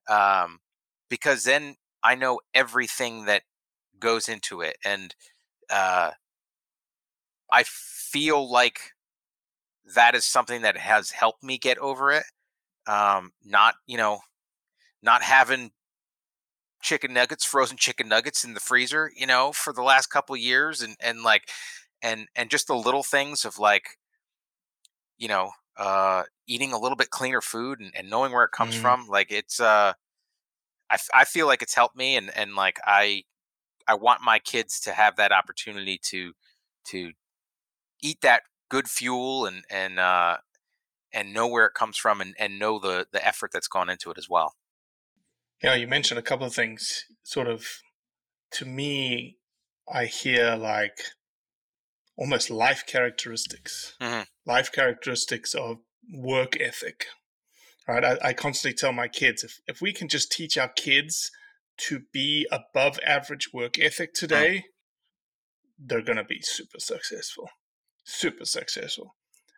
um, 0.09 0.59
because 1.09 1.43
then 1.43 1.75
I 2.03 2.15
know 2.15 2.41
everything 2.53 3.25
that 3.25 3.43
goes 3.99 4.29
into 4.29 4.61
it, 4.61 4.77
and 4.85 5.15
uh, 5.69 6.11
I 7.51 7.63
feel 7.63 8.49
like 8.49 8.93
that 9.95 10.15
is 10.15 10.25
something 10.25 10.61
that 10.61 10.77
has 10.77 11.11
helped 11.11 11.43
me 11.43 11.57
get 11.57 11.77
over 11.77 12.11
it. 12.11 12.23
Um, 12.87 13.33
not 13.43 13.75
you 13.87 13.97
know, 13.97 14.21
not 15.01 15.23
having 15.23 15.71
chicken 16.81 17.13
nuggets, 17.13 17.43
frozen 17.45 17.77
chicken 17.77 18.07
nuggets 18.07 18.43
in 18.43 18.53
the 18.53 18.59
freezer, 18.59 19.11
you 19.15 19.25
know, 19.25 19.51
for 19.51 19.73
the 19.73 19.81
last 19.81 20.07
couple 20.07 20.35
of 20.35 20.41
years, 20.41 20.81
and 20.81 20.95
and 20.99 21.23
like, 21.23 21.49
and 22.01 22.27
and 22.35 22.49
just 22.49 22.67
the 22.67 22.75
little 22.75 23.03
things 23.03 23.45
of 23.45 23.59
like, 23.59 23.97
you 25.17 25.27
know, 25.27 25.51
uh, 25.77 26.23
eating 26.47 26.73
a 26.73 26.79
little 26.79 26.95
bit 26.95 27.09
cleaner 27.09 27.41
food 27.41 27.79
and, 27.79 27.91
and 27.95 28.09
knowing 28.09 28.31
where 28.31 28.43
it 28.43 28.51
comes 28.51 28.75
Mhm. 28.75 28.81
from. 28.81 29.07
Like 29.07 29.31
it's, 29.31 29.59
uh, 29.59 29.93
I 30.89 30.95
f- 30.95 31.09
I 31.13 31.25
feel 31.25 31.47
like 31.47 31.61
it's 31.61 31.75
helped 31.75 31.95
me, 31.97 32.15
and 32.17 32.31
and 32.35 32.55
like 32.55 32.79
I 32.85 33.23
I 33.87 33.95
want 33.95 34.21
my 34.21 34.39
kids 34.39 34.79
to 34.81 34.93
have 34.93 35.17
that 35.17 35.31
opportunity 35.33 35.99
to 36.05 36.33
to 36.87 37.13
eat 38.01 38.21
that 38.21 38.43
good 38.69 38.89
fuel 38.89 39.45
and 39.47 39.65
and 39.71 39.99
uh, 39.99 40.37
and 41.13 41.33
know 41.33 41.47
where 41.47 41.67
it 41.67 41.73
comes 41.75 41.97
from 41.97 42.21
and, 42.21 42.35
and 42.39 42.59
know 42.59 42.79
the 42.79 43.07
the 43.11 43.25
effort 43.25 43.51
that's 43.53 43.67
gone 43.69 43.89
into 43.89 44.11
it 44.11 44.17
as 44.19 44.29
well. 44.29 44.55
Yeah, 45.61 45.75
you 45.75 45.87
mentioned 45.87 46.19
a 46.19 46.23
couple 46.23 46.45
of 46.45 46.53
things. 46.53 47.03
Sort 47.23 47.47
of, 47.47 47.65
to 48.51 48.65
me, 48.65 49.37
I 49.91 50.05
hear 50.05 50.55
like 50.55 50.97
almost 52.15 52.49
life 52.49 52.85
characteristics, 52.85 53.95
Mhm. 53.99 54.27
life 54.45 54.71
characteristics 54.71 55.53
of 55.53 55.77
work 56.13 56.59
ethic. 56.59 57.07
Right? 57.87 58.03
I, 58.03 58.17
I 58.21 58.33
constantly 58.33 58.75
tell 58.75 58.91
my 58.91 59.07
kids 59.07 59.43
if 59.43 59.59
if 59.65 59.81
we 59.81 59.93
can 59.93 60.09
just 60.09 60.31
teach 60.31 60.57
our 60.57 60.67
kids 60.67 61.31
to 61.77 62.01
be 62.11 62.45
above 62.51 62.99
average 63.05 63.53
work 63.53 63.79
ethic 63.79 64.13
today, 64.13 64.65
they're 65.77 66.01
going 66.01 66.17
to 66.17 66.23
be 66.23 66.41
super 66.41 66.79
successful, 66.79 67.49
super 68.03 68.45
successful. 68.45 69.15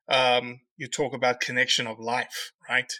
Um, 0.07 0.61
you 0.77 0.87
talk 0.87 1.13
about 1.13 1.39
connection 1.39 1.87
of 1.87 1.99
life, 1.99 2.51
right? 2.69 2.91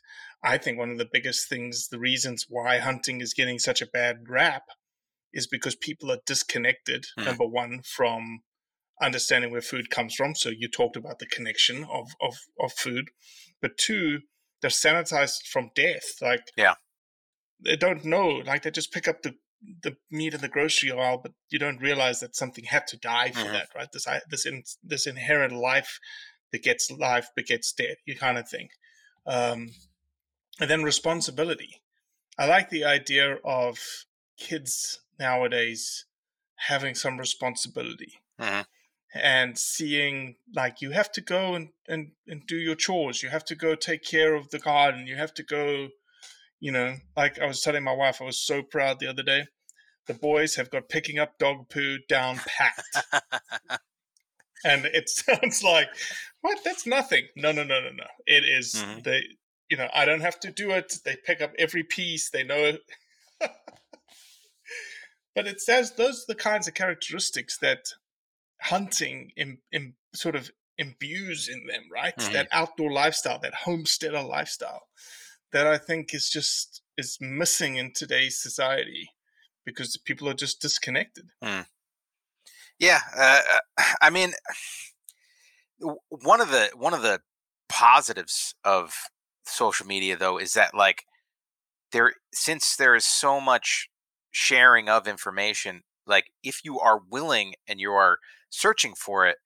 I 0.44 0.58
think 0.58 0.78
one 0.78 0.90
of 0.92 0.98
the 0.98 1.10
biggest 1.12 1.50
things, 1.50 1.88
the 1.90 2.00
reasons 2.00 2.46
why 2.48 2.78
hunting 2.80 3.22
is 3.22 3.34
getting 3.34 3.60
such 3.60 3.82
a 3.82 3.88
bad 3.88 4.30
rap, 4.30 4.64
is 5.34 5.48
because 5.48 5.76
people 5.76 6.12
are 6.12 6.20
disconnected. 6.26 7.06
Mhm. 7.18 7.26
Number 7.26 7.46
one, 7.46 7.82
from 7.84 8.40
understanding 9.02 9.52
where 9.52 9.62
food 9.62 9.90
comes 9.90 10.14
from. 10.16 10.36
So 10.36 10.50
you 10.50 10.68
talked 10.70 10.96
about 10.98 11.20
the 11.20 11.26
connection 11.28 11.84
of 11.86 12.12
of 12.22 12.36
of 12.60 12.74
food, 12.74 13.10
but 13.62 13.78
two, 13.78 14.22
they're 14.62 14.70
sanitized 14.70 15.46
from 15.48 15.72
death. 15.76 16.22
Like 16.22 16.52
Yeah. 16.58 16.76
they 17.60 17.76
don't 17.76 18.04
know. 18.06 18.28
Like 18.28 18.64
they 18.64 18.72
just 18.72 18.92
pick 18.92 19.08
up 19.08 19.22
the 19.22 19.36
the 19.84 19.98
meat 20.10 20.34
in 20.34 20.40
the 20.40 20.48
grocery 20.48 20.90
aisle, 20.92 21.18
but 21.18 21.34
you 21.50 21.60
don't 21.60 21.82
realize 21.82 22.22
that 22.22 22.34
something 22.36 22.64
had 22.64 22.88
to 22.88 22.96
die 22.98 23.32
for 23.32 23.40
Mhm. 23.40 23.52
that, 23.52 23.70
right? 23.76 23.92
This 23.92 24.08
i- 24.08 24.22
this 24.30 24.46
in, 24.46 24.64
this 24.82 25.06
inherent 25.06 25.54
life 25.54 26.00
begets 26.50 26.90
life 26.90 27.28
begets 27.36 27.74
death, 27.74 27.98
you 28.06 28.16
kind 28.16 28.38
of 28.38 28.48
thing. 28.50 28.70
Um, 29.26 29.76
and 30.60 30.70
then 30.70 30.84
responsibility. 30.84 31.82
I 32.38 32.46
like 32.46 32.70
the 32.70 32.86
idea 32.86 33.38
of 33.44 34.06
kids 34.38 35.00
nowadays 35.20 36.06
having 36.68 36.96
some 36.96 37.18
responsibility 37.18 38.20
Mhm. 38.40 38.66
and 39.14 39.58
seeing 39.58 40.36
like 40.54 40.82
you 40.82 40.92
have 40.92 41.12
to 41.14 41.22
go 41.22 41.56
and, 41.56 41.70
and, 41.88 42.12
and 42.28 42.46
do 42.48 42.56
your 42.58 42.76
chores. 42.76 43.24
You 43.24 43.30
have 43.30 43.46
to 43.46 43.56
go 43.56 43.76
take 43.76 44.04
care 44.04 44.36
of 44.36 44.50
the 44.52 44.60
garden. 44.60 45.08
You 45.08 45.16
have 45.16 45.34
to 45.36 45.44
go, 45.44 45.90
you 46.60 46.72
know, 46.72 46.98
like 47.16 47.40
I 47.40 47.46
was 47.46 47.62
telling 47.62 47.84
my 47.84 47.94
wife, 47.94 48.22
I 48.22 48.26
was 48.26 48.40
so 48.40 48.62
proud 48.62 49.00
the 49.00 49.08
other 49.08 49.24
day. 49.24 49.48
The 50.08 50.14
boys 50.14 50.56
have 50.56 50.70
got 50.72 50.90
picking 50.90 51.20
up 51.20 51.38
dog 51.38 51.70
poo 51.70 52.00
down 52.08 52.38
packed. 52.46 52.98
and 54.64 54.86
it 54.86 55.10
sounds 55.10 55.64
like, 55.64 55.90
what? 56.42 56.60
That's 56.64 56.86
nothing. 56.88 57.28
No, 57.36 57.52
no, 57.52 57.64
no, 57.64 57.80
no, 57.82 57.90
no. 57.92 58.08
It 58.26 58.44
is- 58.44 58.76
Mhm. 58.76 59.04
they, 59.04 59.24
you 59.70 59.78
know, 59.78 59.88
I 59.94 60.06
don't 60.06 60.22
have 60.22 60.40
to 60.42 60.52
do 60.52 60.72
it. 60.72 61.00
They 61.06 61.16
pick 61.16 61.42
up 61.42 61.54
every 61.58 61.84
piece. 61.84 62.30
They 62.30 62.44
know. 62.44 62.56
it. 62.58 62.82
but 65.36 65.48
it 65.48 65.62
says 65.62 65.94
those 65.94 66.24
are 66.24 66.34
the 66.34 66.36
kinds 66.36 66.68
of 66.68 66.74
characteristics 66.74 67.58
that 67.60 67.94
hunting 68.62 69.32
Im, 69.38 69.60
im, 69.72 69.96
sort 70.14 70.36
of 70.36 70.52
imbues 70.78 71.48
in 71.48 71.66
them, 71.68 71.84
right? 71.92 72.16
Mhm. 72.18 72.34
That 72.34 72.48
outdoor 72.52 72.92
lifestyle, 72.92 73.40
that 73.40 73.54
homesteader 73.54 74.24
lifestyle, 74.24 74.88
that 75.52 75.68
I 75.68 75.78
think 75.78 76.14
is 76.14 76.30
just 76.30 76.82
is 76.98 77.18
missing 77.22 77.78
in 77.78 77.94
today's 77.94 78.42
society 78.42 79.12
because 79.66 79.98
people 79.98 80.28
are 80.28 80.34
just 80.34 80.62
disconnected. 80.62 81.30
Yeah, 82.80 83.00
uh, 83.16 83.42
uh, 83.78 83.84
I 84.02 84.10
mean, 84.10 84.34
one 86.10 86.42
of 86.42 86.50
the 86.50 86.72
one 86.76 86.94
of 86.94 87.02
the 87.02 87.22
positives 87.68 88.56
of 88.64 88.94
social 89.50 89.86
media 89.86 90.18
though 90.18 90.38
is 90.38 90.54
that 90.54 90.74
like 90.76 91.06
there 91.92 92.14
since 92.34 92.76
there 92.76 92.96
is 92.96 93.06
so 93.06 93.40
much 93.42 93.90
sharing 94.32 94.90
of 94.90 95.08
information, 95.08 95.84
like 96.06 96.32
if 96.44 96.64
you 96.64 96.80
are 96.80 97.00
willing 97.10 97.56
and 97.68 97.80
you 97.80 97.92
are 97.92 98.20
searching 98.50 98.94
for 98.96 99.26
it, 99.28 99.38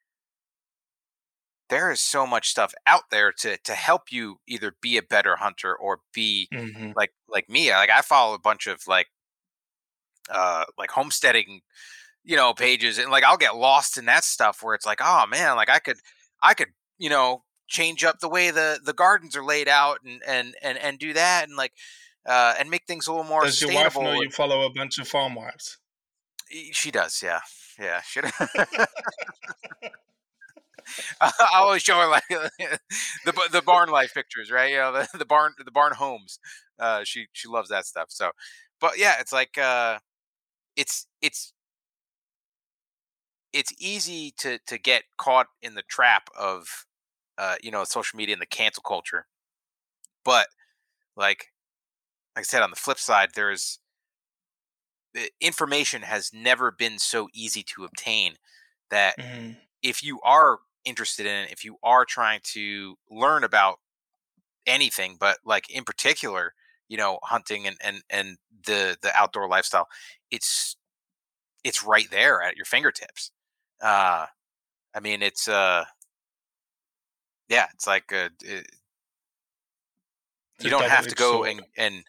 there 1.69 1.91
is 1.91 2.01
so 2.01 2.27
much 2.27 2.49
stuff 2.49 2.73
out 2.85 3.03
there 3.09 3.31
to 3.31 3.57
to 3.57 3.73
help 3.73 4.11
you 4.11 4.39
either 4.47 4.75
be 4.81 4.97
a 4.97 5.01
better 5.03 5.37
hunter 5.37 5.75
or 5.75 5.99
be 6.13 6.51
Mm-hmm. 6.53 6.91
like 6.95 7.13
like 7.27 7.49
me 7.49 7.71
like 7.71 7.89
i 7.89 8.01
follow 8.01 8.35
a 8.35 8.39
bunch 8.39 8.67
of 8.67 8.81
like 8.87 9.07
uh 10.29 10.63
like 10.77 10.91
homesteading 10.91 11.61
you 12.23 12.35
know 12.35 12.53
pages 12.53 12.97
and 12.97 13.11
like 13.11 13.23
i'll 13.23 13.37
get 13.37 13.55
lost 13.57 13.97
in 13.97 14.05
that 14.05 14.23
stuff 14.23 14.63
where 14.63 14.75
it's 14.75 14.85
like 14.85 14.99
oh 15.01 15.25
man 15.27 15.55
like 15.55 15.69
i 15.69 15.79
could 15.79 15.97
i 16.43 16.53
could 16.53 16.69
you 16.97 17.09
know 17.09 17.43
change 17.67 18.03
up 18.03 18.19
the 18.19 18.29
way 18.29 18.51
the 18.51 18.79
the 18.83 18.93
gardens 18.93 19.35
are 19.35 19.43
laid 19.43 19.67
out 19.67 19.99
and 20.05 20.21
and 20.27 20.55
and, 20.61 20.77
and 20.77 20.99
do 20.99 21.13
that 21.13 21.47
and 21.47 21.57
like 21.57 21.73
uh 22.25 22.53
and 22.59 22.69
make 22.69 22.85
things 22.85 23.07
a 23.07 23.11
little 23.11 23.25
more 23.25 23.43
Does 23.43 23.61
your 23.61 23.73
wife 23.73 23.95
know 23.95 24.21
you 24.21 24.29
follow 24.29 24.65
a 24.65 24.69
bunch 24.69 24.99
of 24.99 25.07
farm 25.07 25.35
wives? 25.35 25.77
She 26.71 26.91
does 26.91 27.21
yeah 27.23 27.39
yeah 27.79 28.01
she 28.01 28.21
I 31.21 31.31
always 31.55 31.81
show 31.81 31.99
her 31.99 32.07
like 32.07 32.23
the 32.29 33.49
the 33.51 33.61
barn 33.61 33.89
life 33.89 34.13
pictures, 34.13 34.51
right? 34.51 34.71
You 34.71 34.77
know, 34.77 34.91
the, 34.91 35.17
the 35.17 35.25
barn 35.25 35.53
the 35.63 35.71
barn 35.71 35.93
homes. 35.93 36.39
Uh, 36.79 37.03
she 37.03 37.27
she 37.31 37.47
loves 37.47 37.69
that 37.69 37.85
stuff. 37.85 38.07
So, 38.09 38.31
but 38.79 38.97
yeah, 38.97 39.15
it's 39.19 39.33
like 39.33 39.57
uh, 39.57 39.99
it's 40.75 41.07
it's 41.21 41.53
it's 43.51 43.73
easy 43.79 44.33
to 44.39 44.59
to 44.67 44.77
get 44.77 45.03
caught 45.17 45.47
in 45.61 45.75
the 45.75 45.83
trap 45.83 46.29
of 46.37 46.85
uh, 47.37 47.57
you 47.63 47.71
know 47.71 47.83
social 47.83 48.17
media 48.17 48.33
and 48.33 48.41
the 48.41 48.45
cancel 48.47 48.83
culture. 48.83 49.27
But 50.25 50.47
like 51.15 51.53
like 52.35 52.43
I 52.43 52.43
said, 52.43 52.63
on 52.63 52.71
the 52.71 52.77
flip 52.77 52.99
side, 52.99 53.31
there's 53.35 53.79
information 55.39 56.01
has 56.01 56.31
never 56.33 56.71
been 56.71 56.97
so 56.99 57.27
easy 57.33 57.63
to 57.63 57.85
obtain 57.85 58.35
that 58.89 59.17
Mhm. 59.17 59.57
if 59.83 60.03
you 60.03 60.19
are 60.21 60.59
interested 60.85 61.25
in 61.25 61.45
it, 61.45 61.51
if 61.51 61.65
you 61.65 61.77
are 61.83 62.05
trying 62.05 62.41
to 62.43 62.97
learn 63.09 63.43
about 63.43 63.79
anything, 64.67 65.17
but 65.19 65.39
like 65.45 65.69
in 65.69 65.83
particular, 65.85 66.53
you 66.89 66.97
know, 66.97 67.19
hunting 67.23 67.67
and 67.67 67.77
and 67.81 68.03
and 68.09 68.37
the 68.67 68.97
the 69.01 69.15
outdoor 69.17 69.49
lifestyle, 69.49 69.87
it's 70.31 70.77
it's 71.63 71.83
right 71.83 72.09
there 72.11 72.41
at 72.41 72.55
your 72.57 72.65
fingertips. 72.65 73.31
Uh, 73.81 74.27
I 74.95 75.01
mean, 75.01 75.21
it's 75.23 75.47
uh, 75.47 75.85
yeah, 77.53 77.67
it's 77.73 77.85
like 77.85 78.11
uh, 78.11 78.29
it, 78.43 78.65
It's 80.55 80.65
you 80.65 80.69
don't 80.69 80.89
have 80.89 81.07
to 81.07 81.15
go 81.15 81.43
and 81.43 81.61
and 81.77 82.03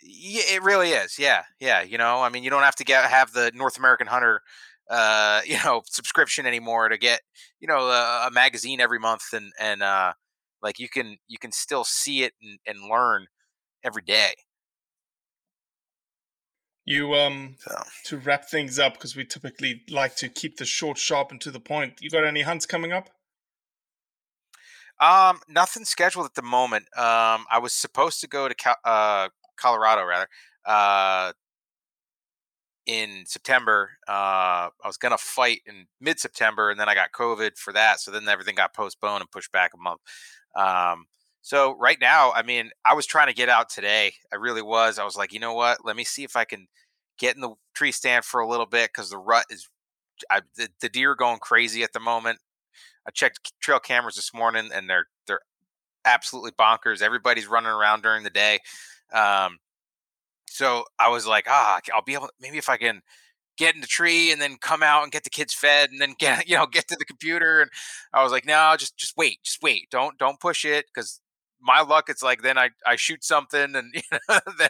it 0.00 0.62
really 0.62 0.90
is. 0.90 1.18
Yeah, 1.18 1.42
yeah. 1.60 1.82
You 1.82 1.98
know, 1.98 2.22
I 2.22 2.28
mean, 2.28 2.44
you 2.44 2.50
don't 2.50 2.62
have 2.62 2.76
to 2.76 2.84
get 2.84 3.04
have 3.04 3.32
the 3.32 3.52
North 3.54 3.76
American 3.76 4.06
Hunter, 4.06 4.40
uh, 4.90 5.40
you 5.46 5.58
know, 5.64 5.82
subscription 5.86 6.46
anymore 6.46 6.88
to 6.88 6.98
get 6.98 7.20
you 7.60 7.68
know 7.68 7.88
a, 7.88 8.28
a 8.28 8.30
magazine 8.30 8.80
every 8.80 8.98
month, 8.98 9.32
and 9.32 9.52
and 9.58 9.82
uh, 9.82 10.12
like 10.62 10.78
you 10.78 10.88
can 10.88 11.16
you 11.28 11.38
can 11.38 11.52
still 11.52 11.84
see 11.84 12.22
it 12.22 12.34
and, 12.40 12.58
and 12.66 12.88
learn 12.88 13.26
every 13.84 14.02
day. 14.02 14.34
You 16.84 17.14
um 17.14 17.56
So. 17.60 17.80
to 18.06 18.18
wrap 18.18 18.48
things 18.48 18.78
up 18.80 18.94
because 18.94 19.14
we 19.14 19.24
typically 19.24 19.82
like 19.88 20.16
to 20.16 20.28
keep 20.28 20.56
the 20.56 20.64
short, 20.64 20.98
sharp, 20.98 21.30
and 21.30 21.40
to 21.40 21.50
the 21.50 21.60
point. 21.60 22.00
You 22.00 22.10
got 22.10 22.24
any 22.24 22.42
hunts 22.42 22.66
coming 22.66 22.92
up? 22.92 23.08
Um, 25.02 25.40
nothing 25.48 25.84
scheduled 25.84 26.26
at 26.26 26.34
the 26.34 26.42
moment. 26.42 26.84
Um, 26.96 27.44
I 27.50 27.58
was 27.60 27.72
supposed 27.72 28.20
to 28.20 28.28
go 28.28 28.46
to 28.46 28.54
Cal- 28.54 28.76
uh, 28.84 29.30
Colorado 29.56 30.04
rather 30.04 30.28
uh, 30.64 31.32
in 32.86 33.24
September. 33.26 33.90
Uh, 34.08 34.70
I 34.70 34.86
was 34.86 34.96
gonna 34.98 35.18
fight 35.18 35.62
in 35.66 35.86
mid 36.00 36.20
September, 36.20 36.70
and 36.70 36.78
then 36.78 36.88
I 36.88 36.94
got 36.94 37.10
COVID 37.10 37.58
for 37.58 37.72
that. 37.72 37.98
So 37.98 38.12
then 38.12 38.28
everything 38.28 38.54
got 38.54 38.74
postponed 38.74 39.22
and 39.22 39.30
pushed 39.30 39.50
back 39.50 39.72
a 39.74 39.76
month. 39.76 40.00
Um, 40.54 41.06
so 41.40 41.76
right 41.80 41.98
now, 42.00 42.30
I 42.30 42.42
mean, 42.42 42.70
I 42.84 42.94
was 42.94 43.04
trying 43.04 43.26
to 43.26 43.34
get 43.34 43.48
out 43.48 43.70
today. 43.70 44.12
I 44.32 44.36
really 44.36 44.62
was. 44.62 45.00
I 45.00 45.04
was 45.04 45.16
like, 45.16 45.32
you 45.32 45.40
know 45.40 45.54
what? 45.54 45.84
Let 45.84 45.96
me 45.96 46.04
see 46.04 46.22
if 46.22 46.36
I 46.36 46.44
can 46.44 46.68
get 47.18 47.34
in 47.34 47.40
the 47.40 47.54
tree 47.74 47.90
stand 47.90 48.24
for 48.24 48.40
a 48.40 48.48
little 48.48 48.66
bit 48.66 48.90
because 48.94 49.10
the 49.10 49.18
rut 49.18 49.46
is. 49.50 49.68
I, 50.30 50.42
the, 50.56 50.68
the 50.80 50.88
deer 50.88 51.12
are 51.12 51.16
going 51.16 51.40
crazy 51.40 51.82
at 51.82 51.92
the 51.92 51.98
moment. 51.98 52.38
I 53.06 53.10
checked 53.10 53.52
trail 53.60 53.78
cameras 53.78 54.16
this 54.16 54.32
morning, 54.34 54.70
and 54.72 54.88
they're 54.88 55.06
they're 55.26 55.40
absolutely 56.04 56.52
bonkers. 56.52 57.02
Everybody's 57.02 57.46
running 57.46 57.70
around 57.70 58.02
during 58.02 58.22
the 58.24 58.30
day. 58.30 58.60
Um, 59.12 59.58
so 60.48 60.84
I 60.98 61.08
was 61.08 61.26
like, 61.26 61.46
ah, 61.48 61.80
I'll 61.94 62.02
be 62.02 62.14
able. 62.14 62.30
Maybe 62.40 62.58
if 62.58 62.68
I 62.68 62.76
can 62.76 63.02
get 63.58 63.74
in 63.74 63.80
the 63.80 63.86
tree 63.86 64.32
and 64.32 64.40
then 64.40 64.56
come 64.60 64.82
out 64.82 65.02
and 65.02 65.12
get 65.12 65.24
the 65.24 65.30
kids 65.30 65.54
fed, 65.54 65.90
and 65.90 66.00
then 66.00 66.14
get 66.18 66.48
you 66.48 66.56
know 66.56 66.66
get 66.66 66.88
to 66.88 66.96
the 66.98 67.04
computer. 67.04 67.60
And 67.62 67.70
I 68.12 68.22
was 68.22 68.32
like, 68.32 68.46
no, 68.46 68.74
just 68.78 68.96
just 68.96 69.16
wait, 69.16 69.42
just 69.42 69.62
wait. 69.62 69.88
Don't 69.90 70.18
don't 70.18 70.40
push 70.40 70.64
it 70.64 70.86
because 70.92 71.20
my 71.62 71.80
luck, 71.80 72.08
it's 72.08 72.22
like 72.22 72.42
then 72.42 72.58
I, 72.58 72.70
I 72.86 72.96
shoot 72.96 73.24
something 73.24 73.74
and 73.76 73.92
you 73.94 74.02
know, 74.12 74.38
then 74.58 74.68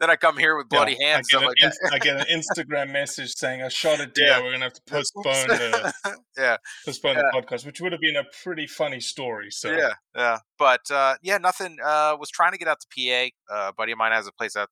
then 0.00 0.10
I 0.10 0.16
come 0.16 0.36
here 0.36 0.56
with 0.56 0.68
bloody 0.68 0.96
Yeah, 0.98 1.14
hands. 1.14 1.28
I 1.32 1.38
get, 1.38 1.46
like 1.46 1.56
an, 1.62 1.72
that. 1.82 1.92
I 1.92 1.98
get 1.98 2.16
an 2.16 2.26
Instagram 2.40 2.90
message 2.90 3.34
saying 3.34 3.62
I 3.62 3.68
shot 3.68 4.00
a 4.00 4.06
deer. 4.06 4.26
Yeah. 4.26 4.42
We're 4.42 4.52
gonna 4.52 4.64
have 4.64 4.72
to 4.74 4.82
postpone 4.86 5.48
the 5.48 5.92
yeah, 6.36 6.56
postpone 6.84 7.16
the 7.16 7.30
podcast, 7.34 7.64
which 7.64 7.80
would 7.80 7.92
have 7.92 8.00
been 8.00 8.16
a 8.16 8.24
pretty 8.42 8.66
funny 8.66 9.00
story. 9.00 9.50
So 9.50 9.70
yeah, 9.70 9.92
yeah. 10.16 10.38
But 10.58 10.90
uh, 10.90 11.14
yeah, 11.22 11.38
nothing. 11.38 11.78
Uh, 11.82 12.16
was 12.18 12.30
trying 12.30 12.52
to 12.52 12.58
get 12.58 12.68
out 12.68 12.78
to 12.80 12.86
PA. 12.88 13.54
Uh, 13.54 13.68
a 13.68 13.72
buddy 13.72 13.92
of 13.92 13.98
mine 13.98 14.12
has 14.12 14.26
a 14.26 14.32
place 14.32 14.56
out 14.56 14.68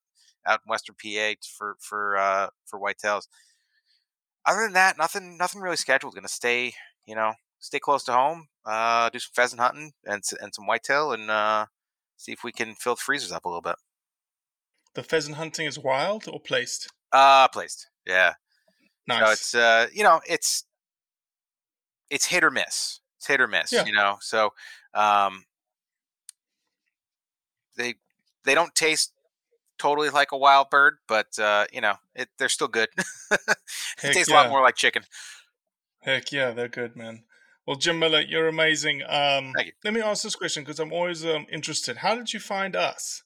out 0.46 0.60
in 0.66 0.70
Western 0.70 0.96
PA 1.02 1.34
for 1.56 1.76
for 1.80 2.16
uh, 2.16 2.48
for 2.66 2.80
whitetails. 2.80 3.22
Other 4.46 4.62
than 4.62 4.72
that, 4.72 4.98
nothing 4.98 5.36
nothing 5.38 5.60
really 5.60 5.76
scheduled. 5.76 6.14
Gonna 6.14 6.28
stay, 6.28 6.74
you 7.06 7.14
know, 7.14 7.34
stay 7.60 7.78
close 7.78 8.02
to 8.04 8.12
home. 8.12 8.48
Uh, 8.64 9.08
do 9.10 9.18
some 9.18 9.32
pheasant 9.34 9.60
hunting 9.60 9.92
and 10.04 10.22
and 10.40 10.54
some 10.54 10.66
whitetail, 10.66 11.12
and 11.12 11.30
uh, 11.30 11.66
see 12.16 12.32
if 12.32 12.42
we 12.44 12.52
can 12.52 12.74
fill 12.74 12.94
the 12.96 13.00
freezers 13.00 13.32
up 13.32 13.44
a 13.44 13.48
little 13.48 13.62
bit. 13.62 13.76
the 14.94 15.02
pheasant 15.02 15.36
hunting 15.36 15.66
is 15.66 15.78
wild 15.78 16.26
or 16.28 16.40
placed. 16.40 16.88
Uh, 17.12 17.48
placed. 17.48 17.88
Yeah. 18.06 18.34
Nice. 19.06 19.24
So 19.24 19.32
it's 19.32 19.54
uh, 19.54 19.86
you 19.92 20.02
know, 20.02 20.20
it's 20.28 20.64
it's 22.10 22.26
hit 22.26 22.44
or 22.44 22.50
miss. 22.50 23.00
It's 23.18 23.26
hit 23.26 23.40
or 23.40 23.46
miss. 23.48 23.72
Yeah. 23.72 23.84
You 23.84 23.92
know, 23.92 24.16
so 24.20 24.50
um, 24.94 25.44
they 27.76 27.94
they 28.44 28.54
don't 28.54 28.74
taste 28.74 29.12
totally 29.78 30.10
like 30.10 30.32
a 30.32 30.38
wild 30.38 30.70
bird, 30.70 30.98
but 31.08 31.38
uh, 31.38 31.66
you 31.72 31.80
know, 31.80 31.94
it 32.14 32.28
they're 32.38 32.48
still 32.48 32.68
good. 32.68 32.88
it 33.30 33.40
Heck 33.98 34.12
tastes 34.12 34.30
a 34.30 34.34
lot 34.34 34.50
more 34.50 34.62
like 34.62 34.76
chicken. 34.76 35.02
Heck 36.00 36.32
yeah, 36.32 36.50
they're 36.52 36.68
good, 36.68 36.96
man. 36.96 37.24
Well, 37.66 37.76
Jim 37.76 37.98
Miller, 37.98 38.20
you're 38.20 38.48
amazing. 38.48 39.02
Um, 39.02 39.52
Thank 39.54 39.66
you. 39.66 39.72
Let 39.84 39.94
me 39.94 40.00
ask 40.00 40.22
this 40.22 40.34
question 40.34 40.62
because 40.64 40.80
I'm 40.80 40.92
always 40.92 41.24
um, 41.24 41.46
interested. 41.52 41.98
How 41.98 42.14
did 42.14 42.32
you 42.32 42.40
find 42.40 42.74
us? 42.74 43.22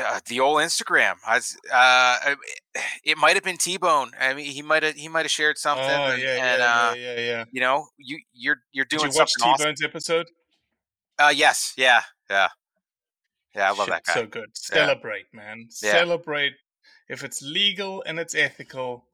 Uh, 0.00 0.20
the 0.26 0.40
old 0.40 0.60
Instagram. 0.60 1.14
I 1.26 1.36
was, 1.36 1.56
uh, 1.72 2.34
it 3.04 3.18
might 3.18 3.34
have 3.34 3.44
been 3.44 3.56
T 3.56 3.76
Bone. 3.78 4.10
I 4.18 4.34
mean, 4.34 4.46
he 4.46 4.62
might 4.62 4.82
have 4.82 4.94
he 4.94 5.08
might 5.08 5.24
have 5.24 5.30
shared 5.30 5.58
something. 5.58 5.84
oh 5.84 6.12
and, 6.12 6.22
yeah, 6.22 6.28
and, 6.30 6.60
yeah, 6.60 6.66
uh, 6.66 6.94
yeah, 6.94 7.14
yeah, 7.14 7.20
yeah. 7.20 7.44
You 7.50 7.60
know, 7.60 7.86
you 7.98 8.20
you're 8.32 8.56
you're 8.72 8.84
doing 8.84 9.02
Did 9.02 9.14
you 9.14 9.18
watch 9.18 9.32
something 9.32 9.44
T 9.44 9.54
awesome. 9.54 9.66
Bone's 9.66 9.82
episode? 9.82 10.26
Uh, 11.18 11.32
yes, 11.34 11.74
yeah, 11.76 12.02
yeah, 12.30 12.48
yeah. 13.54 13.66
I 13.66 13.68
love 13.70 13.78
Shit, 13.78 13.88
that 13.88 14.04
guy. 14.04 14.14
So 14.14 14.26
good. 14.26 14.48
Celebrate, 14.54 15.26
man. 15.32 15.68
Yeah. 15.82 15.92
Celebrate. 15.92 16.52
If 17.08 17.24
it's 17.24 17.42
legal 17.42 18.02
and 18.06 18.18
it's 18.18 18.34
ethical, 18.34 19.04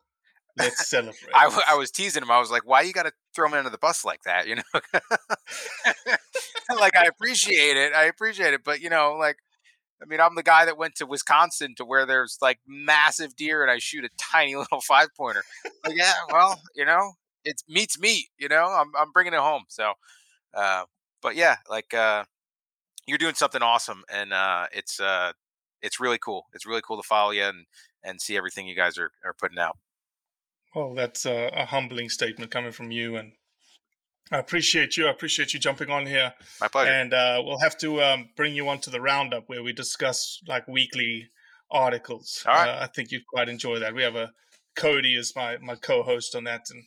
let's 0.58 0.88
celebrate. 0.88 1.16
I, 1.34 1.62
I 1.68 1.74
was 1.76 1.90
teasing 1.90 2.22
him. 2.22 2.30
I 2.30 2.38
was 2.38 2.50
like, 2.50 2.66
"Why 2.66 2.82
you 2.82 2.92
got 2.92 3.04
to 3.04 3.12
throw 3.34 3.48
me 3.48 3.58
under 3.58 3.70
the 3.70 3.78
bus 3.78 4.04
like 4.04 4.22
that?" 4.24 4.46
You 4.46 4.56
know, 4.56 4.62
like 6.78 6.96
I 6.96 7.04
appreciate 7.04 7.76
it. 7.76 7.92
I 7.92 8.04
appreciate 8.04 8.54
it, 8.54 8.62
but 8.64 8.80
you 8.80 8.90
know, 8.90 9.16
like, 9.18 9.36
I 10.02 10.06
mean, 10.06 10.20
I'm 10.20 10.34
the 10.34 10.42
guy 10.42 10.64
that 10.64 10.78
went 10.78 10.94
to 10.96 11.06
Wisconsin 11.06 11.74
to 11.76 11.84
where 11.84 12.06
there's 12.06 12.38
like 12.40 12.58
massive 12.66 13.36
deer, 13.36 13.62
and 13.62 13.70
I 13.70 13.78
shoot 13.78 14.04
a 14.04 14.10
tiny 14.18 14.56
little 14.56 14.80
five 14.80 15.08
pointer. 15.16 15.42
Like, 15.84 15.96
yeah, 15.96 16.12
well, 16.30 16.60
you 16.74 16.84
know, 16.84 17.12
it's 17.44 17.64
meat's 17.68 17.98
meat. 17.98 18.26
You 18.38 18.48
know, 18.48 18.66
I'm 18.66 18.92
I'm 18.98 19.12
bringing 19.12 19.34
it 19.34 19.40
home. 19.40 19.64
So, 19.68 19.92
uh, 20.54 20.84
but 21.22 21.36
yeah, 21.36 21.56
like, 21.68 21.94
uh, 21.94 22.24
you're 23.06 23.18
doing 23.18 23.34
something 23.34 23.62
awesome, 23.62 24.04
and 24.12 24.32
uh, 24.32 24.66
it's 24.72 25.00
uh, 25.00 25.32
it's 25.82 26.00
really 26.00 26.18
cool. 26.18 26.46
It's 26.52 26.66
really 26.66 26.82
cool 26.86 27.00
to 27.00 27.06
follow 27.06 27.30
you 27.30 27.44
and 27.44 27.66
and 28.04 28.20
see 28.20 28.36
everything 28.36 28.66
you 28.66 28.76
guys 28.76 28.98
are 28.98 29.10
are 29.24 29.34
putting 29.34 29.58
out. 29.58 29.78
Well, 30.74 30.94
that's 30.94 31.26
a, 31.26 31.50
a 31.54 31.64
humbling 31.64 32.08
statement 32.08 32.50
coming 32.50 32.72
from 32.72 32.90
you, 32.90 33.16
and 33.16 33.32
I 34.30 34.38
appreciate 34.38 34.96
you. 34.96 35.06
I 35.06 35.10
appreciate 35.10 35.54
you 35.54 35.60
jumping 35.60 35.90
on 35.90 36.06
here, 36.06 36.34
My 36.60 36.68
pleasure. 36.68 36.90
and 36.92 37.14
uh, 37.14 37.42
we'll 37.44 37.60
have 37.60 37.78
to 37.78 38.02
um, 38.02 38.28
bring 38.36 38.54
you 38.54 38.68
onto 38.68 38.90
the 38.90 39.00
roundup 39.00 39.44
where 39.48 39.62
we 39.62 39.72
discuss 39.72 40.38
like 40.46 40.68
weekly 40.68 41.28
articles. 41.70 42.44
All 42.46 42.54
right. 42.54 42.68
Uh, 42.68 42.78
I 42.82 42.86
think 42.88 43.10
you'd 43.10 43.26
quite 43.26 43.48
enjoy 43.48 43.78
that. 43.78 43.94
We 43.94 44.02
have 44.02 44.16
a 44.16 44.32
Cody 44.76 45.16
as 45.16 45.32
my 45.34 45.56
my 45.58 45.74
co-host 45.74 46.34
on 46.36 46.44
that, 46.44 46.62
and 46.70 46.84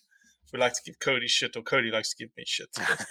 we 0.54 0.60
like 0.60 0.74
to 0.74 0.82
give 0.86 1.00
Cody 1.00 1.28
shit, 1.28 1.56
or 1.58 1.62
Cody 1.64 1.92
likes 1.92 2.12
to 2.14 2.24
give 2.24 2.30
me 2.38 2.44
shit. 2.46 2.70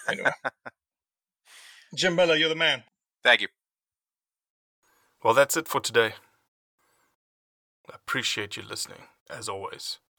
Anyway, 0.08 0.30
Jim 1.94 2.14
Miller, 2.14 2.36
you're 2.36 2.48
the 2.48 2.54
man. 2.54 2.84
Thank 3.24 3.40
you. 3.42 3.48
Well, 5.22 5.34
that's 5.34 5.56
it 5.56 5.68
for 5.68 5.80
today. 5.80 6.14
I 7.90 7.96
appreciate 7.96 8.56
you 8.56 8.62
listening, 8.62 9.02
as 9.28 9.48
always. 9.48 9.98